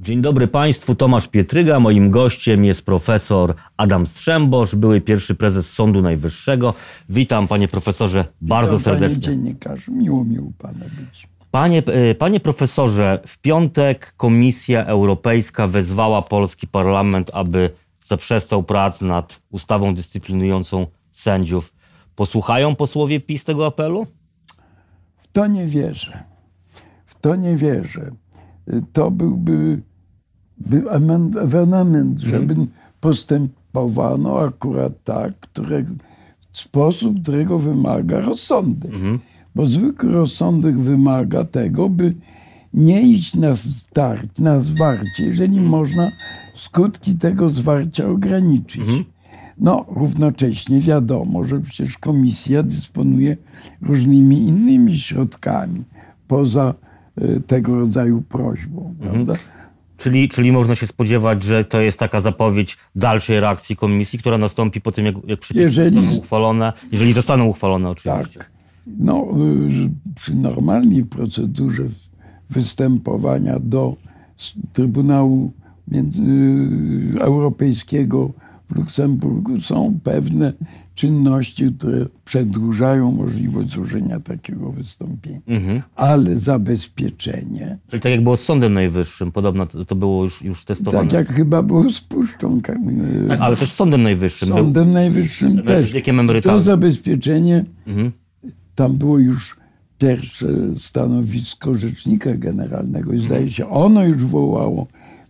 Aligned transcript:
Dzień 0.00 0.22
dobry 0.22 0.48
Państwu, 0.48 0.94
Tomasz 0.94 1.28
Pietryga. 1.28 1.80
Moim 1.80 2.10
gościem 2.10 2.64
jest 2.64 2.82
profesor 2.82 3.54
Adam 3.76 4.06
Strzembosz, 4.06 4.74
były 4.74 5.00
pierwszy 5.00 5.34
prezes 5.34 5.72
Sądu 5.72 6.02
Najwyższego. 6.02 6.74
Witam 7.08 7.48
panie 7.48 7.68
profesorze 7.68 8.24
bardzo 8.40 8.78
Witam, 8.78 8.92
serdecznie. 8.92 9.22
Panie 9.22 9.36
dziennikarzu, 9.36 9.92
miło 9.92 10.24
mi 10.24 10.38
u 10.38 10.52
pana 10.52 10.84
być. 10.84 11.28
Panie, 11.50 11.82
e, 11.86 12.14
panie 12.14 12.40
profesorze, 12.40 13.20
w 13.26 13.38
piątek 13.38 14.14
Komisja 14.16 14.84
Europejska 14.84 15.66
wezwała 15.66 16.22
polski 16.22 16.66
parlament, 16.66 17.30
aby 17.34 17.70
zaprzestał 18.06 18.62
prac 18.62 19.00
nad 19.00 19.40
ustawą 19.50 19.94
dyscyplinującą 19.94 20.86
sędziów. 21.10 21.72
Posłuchają 22.14 22.76
posłowie 22.76 23.20
PiS 23.20 23.44
tego 23.44 23.66
apelu? 23.66 24.06
W 25.16 25.26
to 25.32 25.46
nie 25.46 25.66
wierzę. 25.66 26.24
W 27.06 27.14
to 27.14 27.36
nie 27.36 27.56
wierzę. 27.56 28.10
To 28.92 29.10
byłby 29.10 29.82
by 30.58 30.80
emen- 30.82 31.38
ewenement, 31.42 32.20
żeby 32.20 32.54
postępowano 33.00 34.40
akurat 34.40 34.92
tak, 35.04 35.32
w 36.52 36.56
sposób, 36.56 37.22
którego 37.22 37.58
wymaga 37.58 38.20
rozsądek. 38.20 38.92
Bo 39.54 39.66
zwykły 39.66 40.12
rozsądek 40.12 40.78
wymaga 40.78 41.44
tego, 41.44 41.88
by 41.88 42.14
nie 42.74 43.02
iść 43.02 43.34
na, 43.34 43.56
start, 43.56 44.38
na 44.38 44.60
zwarcie, 44.60 45.24
jeżeli 45.24 45.60
można 45.60 46.12
skutki 46.54 47.14
tego 47.14 47.48
zwarcia 47.48 48.08
ograniczyć. 48.08 48.82
No, 49.58 49.84
równocześnie 49.88 50.80
wiadomo, 50.80 51.44
że 51.44 51.60
przecież 51.60 51.98
komisja 51.98 52.62
dysponuje 52.62 53.36
różnymi 53.82 54.38
innymi 54.48 54.98
środkami 54.98 55.84
poza 56.28 56.74
tego 57.46 57.80
rodzaju 57.80 58.22
prośbą, 58.22 58.94
prawda? 59.00 59.34
Czyli, 59.96 60.28
czyli 60.28 60.52
można 60.52 60.74
się 60.74 60.86
spodziewać, 60.86 61.42
że 61.42 61.64
to 61.64 61.80
jest 61.80 61.98
taka 61.98 62.20
zapowiedź 62.20 62.78
dalszej 62.96 63.40
reakcji 63.40 63.76
komisji, 63.76 64.18
która 64.18 64.38
nastąpi 64.38 64.80
po 64.80 64.92
tym, 64.92 65.06
jak, 65.06 65.14
jak 65.26 65.40
przepisy 65.40 65.64
Jeżeli- 65.64 65.90
zostaną 65.90 66.18
uchwalone, 66.18 66.72
jeżeli 66.92 67.12
zostaną 67.12 67.44
uchwalone 67.44 67.90
oczywiście. 67.90 68.38
Tak. 68.38 68.50
No, 68.98 69.28
y, 69.70 70.14
przy 70.14 70.34
normalnej 70.34 71.04
procedurze 71.04 71.82
występowania 72.50 73.58
do 73.58 73.96
Trybunału 74.72 75.52
y, 75.92 77.20
Europejskiego 77.20 78.30
w 78.68 78.76
Luksemburgu 78.76 79.60
są 79.60 79.98
pewne 80.04 80.52
czynności, 80.94 81.72
które 81.78 82.06
przedłużają 82.24 83.12
możliwość 83.12 83.70
złożenia 83.70 84.20
takiego 84.20 84.72
wystąpienia. 84.72 85.40
Mhm. 85.46 85.82
Ale 85.96 86.38
zabezpieczenie, 86.38 87.78
Czyli 87.88 88.00
tak 88.00 88.12
jak 88.12 88.22
było 88.22 88.36
z 88.36 88.40
Sądem 88.42 88.74
Najwyższym, 88.74 89.32
podobno 89.32 89.66
to, 89.66 89.96
było 89.96 90.24
już, 90.24 90.42
już 90.42 90.64
testowane. 90.64 91.10
tak 91.10 91.12
jak 91.28 91.36
chyba 91.36 91.62
było 91.62 91.90
z 91.90 92.00
Puszczą, 92.00 92.60
ka- 92.60 92.72
y, 92.72 93.28
Tak, 93.28 93.40
ale 93.40 93.56
też 93.56 93.70
z 93.72 93.74
Sądem 93.74 94.02
Najwyższym. 94.02 94.48
był- 94.48 94.56
Sądem 94.58 94.92
Najwyższym 94.92 95.50
z 95.50 95.66
też. 95.66 95.92
To 96.42 96.60
zabezpieczenie 96.60 97.64
Mhm. 97.86 98.12
tam 98.74 98.96
było 98.96 99.18
już 99.18 99.56
pierwsze 99.98 100.46
stanowisko 100.78 101.74
rzecznika 101.74 102.30
generalnego 102.36 103.12
i 103.12 103.18
zdaje 103.20 103.50
się, 103.50 103.68
ono 103.68 104.04
już 104.04 104.24
wołało 104.24 104.86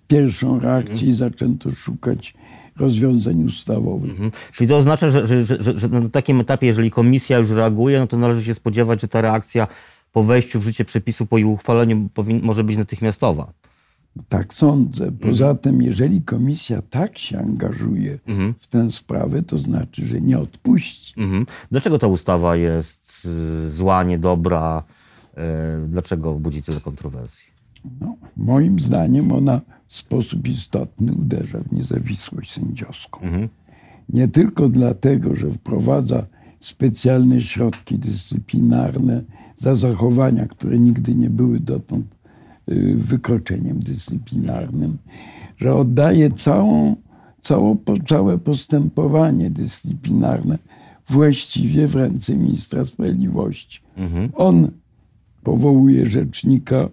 pierwszą 0.08 0.58
reakcję 0.58 1.08
i 1.08 1.14
zaczęto 1.14 1.70
szukać 1.70 2.34
rozwiązań 2.76 3.44
ustawowych. 3.44 4.10
Mhm. 4.10 4.30
Czyli 4.52 4.68
to 4.68 4.76
oznacza, 4.76 5.10
że, 5.10 5.26
że, 5.26 5.46
że, 5.46 5.78
że- 5.80 5.88
na 5.88 6.08
takim 6.08 6.40
etapie, 6.40 6.66
jeżeli 6.66 6.90
komisja 6.90 7.38
już 7.38 7.50
reaguje, 7.50 7.98
no 7.98 8.06
to 8.06 8.16
należy 8.16 8.44
się 8.44 8.54
spodziewać, 8.54 9.00
że 9.00 9.08
ta 9.08 9.20
reakcja 9.20 9.66
po 10.12 10.22
wejściu 10.24 10.60
w 10.60 10.62
życie 10.62 10.84
przepisu, 10.84 11.26
po 11.26 11.38
jej 11.38 11.44
uchwaleniu 11.44 12.08
może 12.42 12.64
być 12.64 12.76
natychmiastowa. 12.76 13.52
Tak 14.28 14.54
sądzę. 14.54 15.12
Poza 15.12 15.54
tym, 15.54 15.82
jeżeli 15.82 16.22
komisja 16.22 16.82
tak 16.90 17.18
się 17.18 17.38
angażuje 17.38 18.18
w 18.58 18.66
tę 18.66 18.90
sprawę, 18.90 19.42
to 19.42 19.58
znaczy, 19.58 20.06
że 20.06 20.20
nie 20.20 20.38
odpuści. 20.38 21.20
Mhm. 21.20 21.46
Dlaczego 21.70 21.98
ta 21.98 22.06
ustawa 22.06 22.56
jest 22.56 23.26
y, 23.66 23.70
zła, 23.70 24.04
niedobra? 24.04 24.82
Y, 25.84 25.88
dlaczego 25.88 26.34
budzi 26.34 26.62
tyle 26.62 26.80
kontrowersji? 26.80 27.52
No, 28.00 28.16
moim 28.36 28.80
zdaniem 28.80 29.32
ona 29.32 29.60
sposób 29.92 30.48
istotny 30.48 31.12
uderza 31.12 31.58
w 31.58 31.72
niezawisłość 31.72 32.52
sędziowską. 32.52 33.20
Nie 34.08 34.28
tylko 34.28 34.68
dlatego, 34.68 35.36
że 35.36 35.50
wprowadza 35.50 36.26
specjalne 36.60 37.40
środki 37.40 37.98
dyscyplinarne 37.98 39.22
za 39.56 39.74
zachowania, 39.74 40.46
które 40.46 40.78
nigdy 40.78 41.14
nie 41.14 41.30
były 41.30 41.60
dotąd 41.60 42.06
y, 42.68 42.96
wykroczeniem 42.96 43.80
dyscyplinarnym, 43.80 44.98
że 45.56 45.74
oddaje 45.74 46.30
całą, 46.30 46.96
całą, 47.40 47.76
całe 48.08 48.38
postępowanie 48.38 49.50
dyscyplinarne 49.50 50.58
właściwie 51.08 51.88
w 51.88 51.94
ręce 51.94 52.36
ministra 52.36 52.84
sprawiedliwości. 52.84 53.80
On 54.34 54.70
powołuje 55.42 56.06
rzecznika, 56.06 56.88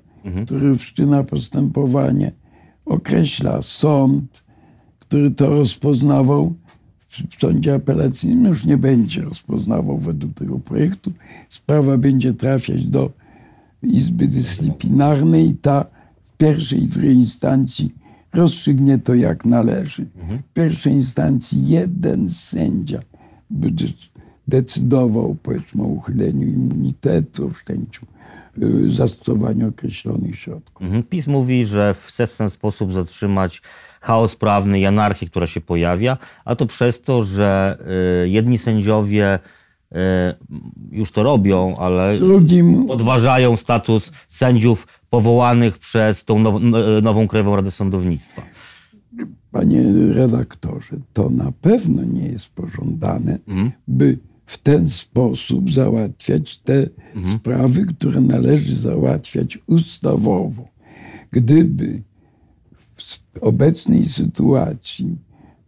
który 0.46 0.76
wszczyna 0.76 1.24
postępowanie, 1.24 2.32
określa 2.90 3.62
sąd, 3.62 4.44
który 5.00 5.32
to 5.32 5.50
rozpoznawał 5.50 6.54
w 7.30 7.42
sądzie 7.42 7.74
apelacyjnym, 7.76 8.46
już 8.46 8.66
nie 8.66 8.78
będzie 8.78 9.22
rozpoznawał 9.22 9.98
według 9.98 10.34
tego 10.34 10.60
projektu. 10.60 11.12
Sprawa 11.50 11.98
będzie 11.98 12.34
trafiać 12.34 12.86
do 12.86 13.12
Izby 13.84 14.28
Dyscyplinarnej 14.28 15.50
i 15.50 15.54
ta 15.54 15.86
w 16.34 16.38
pierwszej 16.38 16.84
i 16.84 16.88
drugiej 16.88 17.16
instancji 17.16 17.94
rozstrzygnie 18.34 18.98
to 18.98 19.16
jak 19.16 19.46
należy. 19.46 20.06
W 20.50 20.54
pierwszej 20.54 20.94
instancji 20.94 21.68
jeden 21.68 22.30
sędzia 22.30 23.00
będzie 23.50 23.88
decydował 24.48 25.36
powiedzmy 25.44 25.84
o 25.84 25.88
uchyleniu 25.88 26.48
immunitetu, 26.48 27.46
o 27.46 27.50
wszczęciu 27.50 28.06
y, 28.64 28.92
zastosowania 28.92 29.68
określonych 29.68 30.40
środków. 30.40 30.86
Mhm. 30.86 31.04
PiS 31.04 31.28
mówi, 31.28 31.66
że 31.66 31.96
chce 32.06 32.28
w 32.28 32.38
ten 32.38 32.50
sposób 32.50 32.94
zatrzymać 32.94 33.62
chaos 34.02 34.36
prawny 34.36 34.80
i 34.80 34.86
anarchię, 34.86 35.28
która 35.28 35.48
się 35.48 35.62
pojawia, 35.62 36.18
a 36.46 36.56
to 36.56 36.66
przez 36.66 37.02
to, 37.02 37.26
że 37.26 37.78
y, 38.26 38.30
jedni 38.30 38.58
sędziowie 38.58 39.40
y, 39.92 39.96
już 40.92 41.12
to 41.12 41.24
robią, 41.24 41.78
ale 41.78 42.18
Drugim 42.18 42.88
podważają 42.88 43.56
status 43.56 44.12
sędziów 44.30 44.88
powołanych 45.10 45.78
przez 45.78 46.26
tą 46.26 46.40
now, 46.40 46.62
nową 47.02 47.28
Krajową 47.28 47.56
Radę 47.56 47.72
Sądownictwa. 47.72 48.42
Panie 49.52 49.84
redaktorze, 50.14 50.98
to 51.14 51.30
na 51.30 51.52
pewno 51.62 52.04
nie 52.04 52.28
jest 52.28 52.50
pożądane, 52.50 53.40
by 53.88 54.18
w 54.50 54.58
ten 54.58 54.90
sposób 54.90 55.74
załatwiać 55.74 56.58
te 56.58 56.88
sprawy, 57.36 57.86
które 57.86 58.22
należy 58.22 58.76
załatwiać 58.76 59.60
ustawowo. 59.68 60.68
Gdyby 61.32 62.02
w 62.96 63.38
obecnej 63.42 64.06
sytuacji 64.06 65.16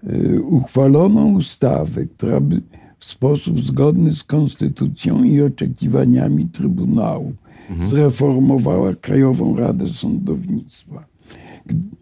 y, 0.03 0.41
uchwalono 0.41 1.25
ustawę, 1.25 2.05
która 2.05 2.39
by 2.39 2.61
w 2.99 3.05
sposób 3.05 3.63
zgodny 3.63 4.13
z 4.13 4.23
konstytucją 4.23 5.23
i 5.23 5.41
oczekiwaniami 5.41 6.45
Trybunału 6.45 7.33
zreformowała 7.87 8.93
Krajową 8.93 9.57
Radę 9.57 9.89
Sądownictwa, 9.89 11.05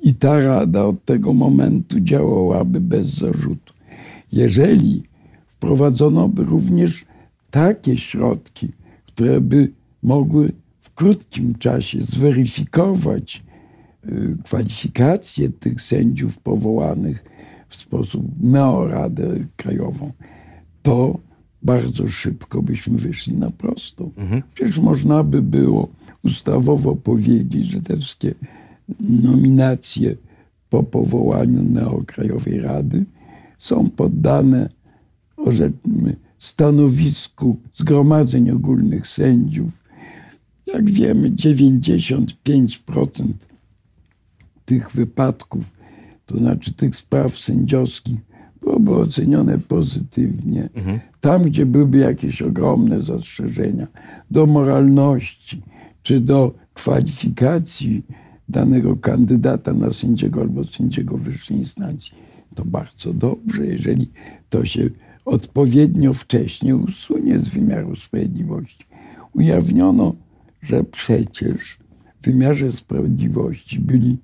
i 0.01 0.13
ta 0.13 0.39
rada 0.39 0.85
od 0.85 1.05
tego 1.05 1.33
momentu 1.33 1.99
działałaby 1.99 2.81
bez 2.81 3.07
zarzutu. 3.07 3.73
Jeżeli 4.31 5.08
wprowadzono 5.59 6.29
by 6.29 6.43
również 6.43 7.05
takie 7.51 7.97
środki, 7.97 8.67
które 9.05 9.41
by 9.41 9.71
mogły 10.03 10.51
w 10.81 10.93
krótkim 10.93 11.55
czasie 11.55 12.01
zweryfikować 12.01 13.43
y, 14.05 14.37
kwalifikacje 14.43 15.49
tych 15.49 15.81
sędziów 15.81 16.39
powołanych 16.39 17.23
w 17.69 17.75
sposób 17.75 18.25
neoradę 18.41 19.35
krajową, 19.55 20.11
to 20.81 21.19
bardzo 21.63 22.07
szybko 22.07 22.61
byśmy 22.61 22.97
wyszli 22.97 23.37
na 23.37 23.51
prostą. 23.51 24.11
Przecież 24.53 24.77
można 24.77 25.23
by 25.23 25.41
było 25.41 25.87
ustawowo 26.23 26.95
powiedzieć, 26.95 27.67
że 27.67 27.81
te 27.81 27.97
wszystkie 27.97 28.33
nominacje 29.23 30.15
po 30.69 30.83
powołaniu 30.83 31.63
neokrajowej 31.63 32.59
rady 32.61 33.05
są 33.57 33.89
poddane 33.89 34.69
orzeczmy, 35.45 36.15
stanowisku 36.37 37.57
zgromadzeń 37.73 38.49
ogólnych 38.51 39.07
sędziów. 39.07 39.83
Jak 40.73 40.91
wiemy, 40.91 41.31
95% 41.31 42.25
tych 44.65 44.91
wypadków, 44.91 45.73
to 46.25 46.37
znaczy 46.37 46.73
tych 46.73 46.95
spraw 46.95 47.37
sędziowskich, 47.37 48.19
byłoby 48.61 48.95
ocenione 48.95 49.57
pozytywnie. 49.59 50.69
Tam, 51.21 51.43
gdzie 51.43 51.65
byłyby 51.65 51.97
jakieś 51.97 52.41
ogromne 52.41 53.01
zastrzeżenia 53.01 53.87
do 54.31 54.45
moralności 54.45 55.61
czy 56.03 56.19
do 56.19 56.53
kwalifikacji 56.73 58.03
danego 58.49 58.95
kandydata 58.95 59.73
na 59.73 59.91
sędziego 59.91 60.41
albo 60.41 60.63
sędziego 60.63 61.17
wyższej 61.17 61.57
instancji, 61.57 62.13
to 62.55 62.65
bardzo 62.65 63.13
dobrze, 63.13 63.65
jeżeli 63.65 64.09
to 64.49 64.65
się 64.65 64.89
odpowiednio 65.29 66.13
wcześnie 66.13 66.75
usunie 66.75 67.39
z 67.39 67.47
wymiaru 67.47 67.95
sprawiedliwości. 67.95 68.85
Ujawniono, 69.33 70.15
że 70.61 70.83
przecież 70.83 71.77
w 72.21 72.25
wymiarze 72.25 72.71
sprawiedliwości 72.71 73.79
byli 73.79 74.17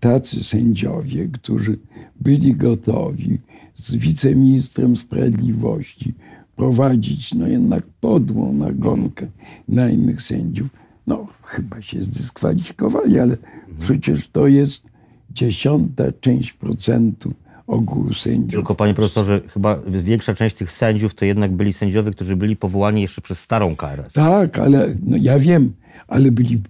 tacy 0.00 0.44
sędziowie, 0.44 1.28
którzy 1.28 1.78
byli 2.20 2.54
gotowi 2.54 3.38
z 3.74 3.94
wiceministrem 3.94 4.96
sprawiedliwości 4.96 6.14
prowadzić 6.56 7.34
no 7.34 7.46
jednak 7.46 7.82
podłą 8.00 8.52
nagonkę 8.52 9.26
na 9.68 9.90
innych 9.90 10.22
sędziów. 10.22 10.68
No, 11.06 11.26
chyba 11.42 11.82
się 11.82 12.04
zdyskwalifikowali, 12.04 13.18
ale 13.18 13.36
przecież 13.80 14.28
to 14.28 14.46
jest 14.46 14.82
dziesiąta 15.30 16.04
część 16.20 16.52
procentu 16.52 17.32
ogółu 17.72 18.14
sędziów. 18.14 18.50
Tylko 18.50 18.74
panie 18.74 18.94
profesorze, 18.94 19.40
chyba 19.48 19.80
większa 19.86 20.34
część 20.34 20.56
tych 20.56 20.72
sędziów 20.72 21.14
to 21.14 21.24
jednak 21.24 21.52
byli 21.52 21.72
sędziowie, 21.72 22.10
którzy 22.10 22.36
byli 22.36 22.56
powołani 22.56 23.02
jeszcze 23.02 23.20
przez 23.20 23.38
starą 23.38 23.76
KRS. 23.76 24.12
Tak, 24.12 24.58
ale 24.58 24.94
no 25.06 25.16
ja 25.20 25.38
wiem, 25.38 25.72
ale 26.08 26.32
byli 26.32 26.62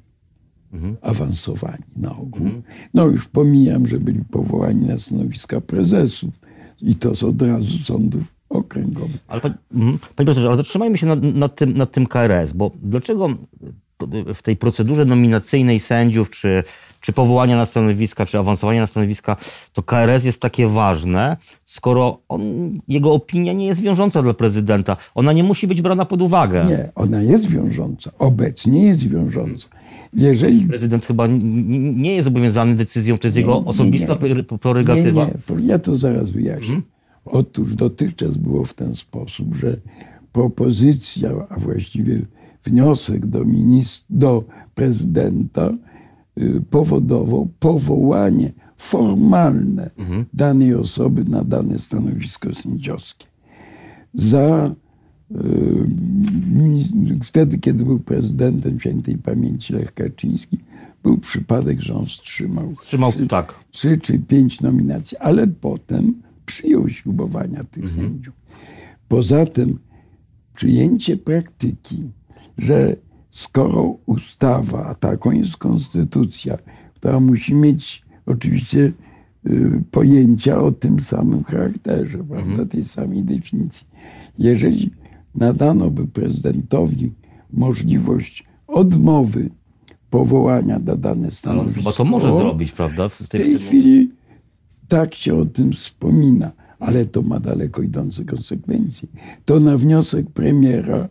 mhm. 0.72 0.96
awansowani 1.02 1.84
na 1.96 2.10
ogół. 2.10 2.43
Mhm. 2.46 2.62
No 2.94 3.06
już 3.06 3.28
pomijam, 3.28 3.87
że 3.87 3.99
byli 3.99 4.25
powołani 4.25 4.87
na 4.87 4.99
stanowiska 4.99 5.60
prezesów 5.60 6.34
i 6.82 6.94
to 6.94 7.16
z 7.16 7.22
od 7.22 7.43
razu 7.43 7.78
sądów 7.78 8.34
okręgowych. 8.49 9.25
Ale 9.28 9.40
panie, 9.40 9.54
mhm. 9.75 9.99
panie 9.99 10.25
profesorze, 10.25 10.49
ale 10.49 10.56
zatrzymajmy 10.56 10.99
się 10.99 11.06
nad, 11.06 11.22
nad, 11.22 11.56
tym, 11.56 11.76
nad 11.76 11.93
tym 11.93 12.06
KRS, 12.06 12.52
bo 12.52 12.70
dlaczego 12.82 13.28
w 14.34 14.43
tej 14.43 14.56
procedurze 14.56 15.04
nominacyjnej 15.04 15.81
sędziów, 15.81 16.31
czy, 16.31 16.64
czy 17.02 17.12
powołania 17.12 17.56
na 17.56 17.66
stanowiska, 17.66 18.26
czy 18.26 18.38
awansowania 18.38 18.81
na 18.81 18.87
stanowiska, 18.87 19.37
to 19.72 19.82
KRS 19.82 20.25
jest 20.25 20.40
takie 20.40 20.66
ważne, 20.66 21.37
skoro 21.66 22.19
on, 22.28 22.43
jego 22.88 23.12
opinia 23.12 23.52
nie 23.52 23.66
jest 23.66 23.81
wiążąca 23.81 24.22
dla 24.22 24.34
prezydenta. 24.34 24.96
Ona 25.14 25.32
nie 25.32 25.44
musi 25.44 25.66
być 25.66 25.82
brana 25.82 26.04
pod 26.04 26.22
uwagę. 26.22 26.66
Nie, 26.69 26.93
ona 26.94 27.22
jest 27.22 27.46
wiążąca. 27.46 28.10
Obecnie 28.19 28.87
jest 28.87 29.08
wiążąca. 29.08 29.69
Jeżeli... 30.14 30.66
Prezydent 30.66 31.06
chyba 31.06 31.26
nie 31.26 32.14
jest 32.14 32.25
zobowiązany 32.25 32.75
decyzją, 32.75 33.19
to 33.19 33.26
jest 33.26 33.37
nie, 33.37 33.40
jego 33.40 33.58
osobista 33.58 34.19
nie, 34.22 34.34
nie. 34.34 34.58
prerogatywa. 34.58 35.25
Nie, 35.25 35.56
nie, 35.56 35.66
ja 35.66 35.78
to 35.78 35.96
zaraz 35.96 36.31
wyjaśnię. 36.31 36.66
Hmm? 36.66 36.82
Otóż 37.25 37.75
dotychczas 37.75 38.37
było 38.37 38.64
w 38.64 38.75
ten 38.75 38.94
sposób, 38.94 39.54
że 39.54 39.76
propozycja, 40.32 41.31
a 41.49 41.58
właściwie 41.58 42.20
wniosek 42.64 43.26
do, 43.26 43.44
ministr, 43.44 44.04
do 44.10 44.44
prezydenta 44.75 45.72
powodował 46.70 47.49
powołanie 47.58 48.52
formalne 48.76 49.90
mhm. 49.99 50.25
danej 50.32 50.75
osoby 50.75 51.25
na 51.25 51.44
dane 51.44 51.79
stanowisko 51.79 52.55
sędziowskie. 52.55 53.26
Za 54.14 54.75
y, 55.31 55.37
wtedy, 57.23 57.58
kiedy 57.58 57.84
był 57.84 58.00
prezydentem 58.00 58.81
świętej 58.81 59.19
pamięci 59.19 59.73
Lech 59.73 59.94
Kaczyński, 59.94 60.58
był 61.02 61.19
przypadek, 61.19 61.81
że 61.81 61.94
on 61.94 62.06
wstrzymał, 62.06 62.75
wstrzymał 62.75 63.12
trzy, 63.12 63.26
tak. 63.26 63.55
trzy 63.70 63.99
czy 63.99 64.19
pięć 64.19 64.61
nominacji, 64.61 65.17
ale 65.19 65.46
potem 65.46 66.23
przyjął 66.46 66.88
ślubowania 66.88 67.64
tych 67.64 67.85
mhm. 67.85 68.00
sędziów. 68.00 68.35
Poza 69.08 69.46
tym 69.46 69.78
przyjęcie 70.55 71.17
praktyki 71.17 72.11
że 72.58 72.96
skoro 73.32 73.96
ustawa, 74.06 74.87
a 74.87 74.94
taką 74.94 75.31
jest 75.31 75.56
konstytucja, 75.56 76.58
która 76.94 77.20
musi 77.20 77.55
mieć 77.55 78.02
oczywiście 78.26 78.93
y, 79.46 79.82
pojęcia 79.90 80.58
o 80.58 80.70
tym 80.70 81.00
samym 81.00 81.44
charakterze, 81.44 82.19
prawda, 82.19 82.50
mhm. 82.50 82.69
tej 82.69 82.84
samej 82.84 83.23
definicji. 83.23 83.87
Jeżeli 84.38 84.90
nadano 85.34 85.90
by 85.90 86.06
prezydentowi 86.06 87.12
możliwość 87.52 88.44
odmowy 88.67 89.50
powołania 90.11 90.78
na 90.78 90.96
dane 90.96 91.31
stanowisko. 91.31 91.82
Bo 91.82 91.93
to 91.93 92.05
może 92.05 92.37
zrobić, 92.37 92.73
prawda? 92.73 93.08
W 93.08 93.17
tej, 93.17 93.26
w 93.26 93.28
tej 93.28 93.58
chwili 93.58 94.11
tak 94.88 95.14
się 95.14 95.35
o 95.35 95.44
tym 95.44 95.73
wspomina, 95.73 96.52
ale 96.78 97.05
to 97.05 97.23
ma 97.23 97.40
daleko 97.40 97.82
idące 97.82 98.25
konsekwencje. 98.25 99.08
To 99.44 99.61
na 99.61 99.76
wniosek 99.76 100.31
premiera 100.31 101.08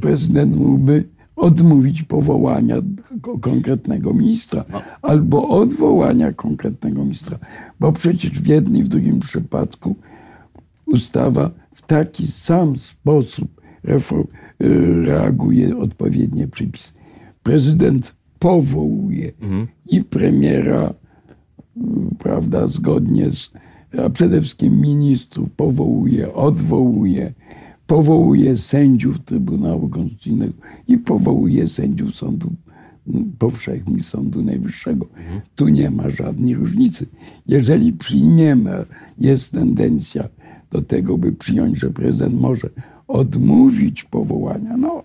prezydent 0.00 0.56
mógłby 0.56 1.04
odmówić 1.36 2.02
powołania 2.02 2.76
konkretnego 3.40 4.14
ministra 4.14 4.64
no. 4.72 4.82
albo 5.02 5.48
odwołania 5.48 6.32
konkretnego 6.32 7.02
ministra, 7.02 7.38
bo 7.80 7.92
przecież 7.92 8.30
w 8.30 8.46
jednym 8.46 8.76
i 8.76 8.82
w 8.82 8.88
drugim 8.88 9.20
przypadku 9.20 9.96
ustawa 10.86 11.50
w 11.74 11.82
taki 11.82 12.26
sam 12.26 12.76
sposób 12.76 13.60
y, 13.84 15.04
reaguje 15.04 15.78
odpowiednie 15.78 16.48
przepisy. 16.48 16.92
Prezydent 17.42 18.14
powołuje 18.38 19.32
mhm. 19.40 19.66
i 19.86 20.04
premiera, 20.04 20.94
y, 21.76 21.80
prawda, 22.18 22.66
zgodnie 22.66 23.30
z, 23.30 23.50
a 24.04 24.10
przede 24.10 24.40
wszystkim 24.40 24.80
ministrów 24.80 25.50
powołuje, 25.50 26.34
odwołuje, 26.34 27.32
powołuje 27.92 28.56
sędziów 28.56 29.18
Trybunału 29.20 29.88
Konstytucyjnego 29.88 30.52
i 30.88 30.98
powołuje 30.98 31.68
sędziów 31.68 32.14
sądu 32.14 32.52
powszechnych, 33.38 34.02
Sądu 34.02 34.42
Najwyższego. 34.42 35.06
Mhm. 35.16 35.40
Tu 35.56 35.68
nie 35.68 35.90
ma 35.90 36.10
żadnej 36.10 36.54
różnicy. 36.54 37.06
Jeżeli 37.46 37.92
przyjmiemy, 37.92 38.84
jest 39.18 39.52
tendencja 39.52 40.28
do 40.70 40.82
tego, 40.82 41.18
by 41.18 41.32
przyjąć, 41.32 41.78
że 41.78 41.90
prezydent 41.90 42.40
może 42.40 42.68
odmówić 43.08 44.04
powołania, 44.04 44.76
no. 44.76 45.02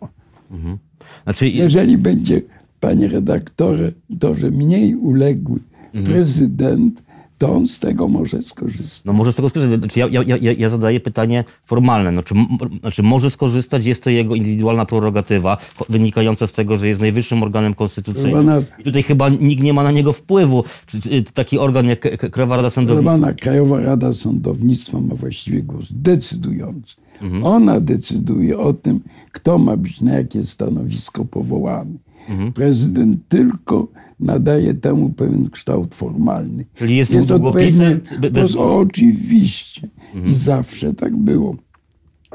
Mhm. 0.51 0.77
Znaczy... 1.23 1.49
Jeżeli 1.49 1.97
będzie, 1.97 2.41
panie 2.79 3.07
redaktorze, 3.07 3.91
to, 4.19 4.35
że 4.35 4.51
mniej 4.51 4.95
uległy 4.95 5.59
mhm. 5.93 6.05
prezydent 6.05 7.03
to 7.37 7.55
on 7.55 7.67
z 7.67 7.79
tego 7.79 8.07
może 8.07 8.41
skorzystać. 8.41 9.05
No 9.05 9.13
może 9.13 9.33
z 9.33 9.35
tego 9.35 9.49
skorzystać. 9.49 9.79
Znaczy 9.79 9.99
ja, 9.99 10.07
ja, 10.11 10.37
ja, 10.41 10.51
ja 10.51 10.69
zadaję 10.69 10.99
pytanie 10.99 11.43
formalne. 11.65 12.11
No, 12.11 12.23
czy, 12.23 12.35
znaczy 12.79 13.03
może 13.03 13.31
skorzystać, 13.31 13.85
jest 13.85 14.03
to 14.03 14.09
jego 14.09 14.35
indywidualna 14.35 14.85
prerogatywa, 14.85 15.57
wynikająca 15.89 16.47
z 16.47 16.51
tego, 16.51 16.77
że 16.77 16.87
jest 16.87 17.01
najwyższym 17.01 17.43
organem 17.43 17.73
konstytucyjnym. 17.73 18.63
I 18.79 18.83
tutaj 18.83 19.03
chyba 19.03 19.29
nikt 19.29 19.63
nie 19.63 19.73
ma 19.73 19.83
na 19.83 19.91
niego 19.91 20.13
wpływu. 20.13 20.63
Czy, 20.85 21.01
czy 21.01 21.23
taki 21.23 21.59
organ 21.59 21.85
jak 21.85 22.31
Krajowa 22.31 22.55
Rada 22.55 22.69
Sądownictwa? 22.69 23.11
Pana 23.11 23.33
Krajowa 23.33 23.79
Rada 23.79 24.13
Sądownictwa 24.13 24.99
ma 24.99 25.15
właściwie 25.15 25.63
głos 25.63 25.87
decydujący. 25.91 26.95
Mhm. 27.21 27.43
Ona 27.43 27.79
decyduje 27.79 28.57
o 28.57 28.73
tym, 28.73 28.99
kto 29.31 29.57
ma 29.57 29.77
być 29.77 30.01
na 30.01 30.13
jakie 30.13 30.43
stanowisko 30.43 31.25
powołany. 31.25 31.97
Mhm. 32.29 32.53
Prezydent 32.53 33.19
tylko 33.29 33.87
nadaje 34.19 34.73
temu 34.73 35.09
pewien 35.09 35.49
kształt 35.49 35.95
formalny. 35.95 36.65
Czyli 36.73 36.95
jest, 36.95 37.11
jest 37.11 37.27
długopisem? 37.27 38.01
Bez... 38.31 38.53
To, 38.53 38.77
oczywiście. 38.77 39.87
Mhm. 40.13 40.31
I 40.31 40.33
zawsze 40.33 40.93
tak 40.93 41.17
było. 41.17 41.55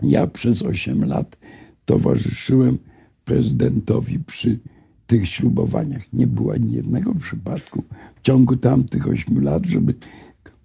Ja 0.03 0.27
przez 0.27 0.63
8 0.63 1.05
lat 1.05 1.37
towarzyszyłem 1.85 2.79
prezydentowi 3.25 4.19
przy 4.19 4.59
tych 5.07 5.29
ślubowaniach. 5.29 6.13
Nie 6.13 6.27
było 6.27 6.53
ani 6.53 6.73
jednego 6.73 7.15
przypadku 7.15 7.83
w 8.17 8.23
ciągu 8.23 8.57
tamtych 8.57 9.09
8 9.09 9.43
lat, 9.43 9.67
żeby 9.67 9.95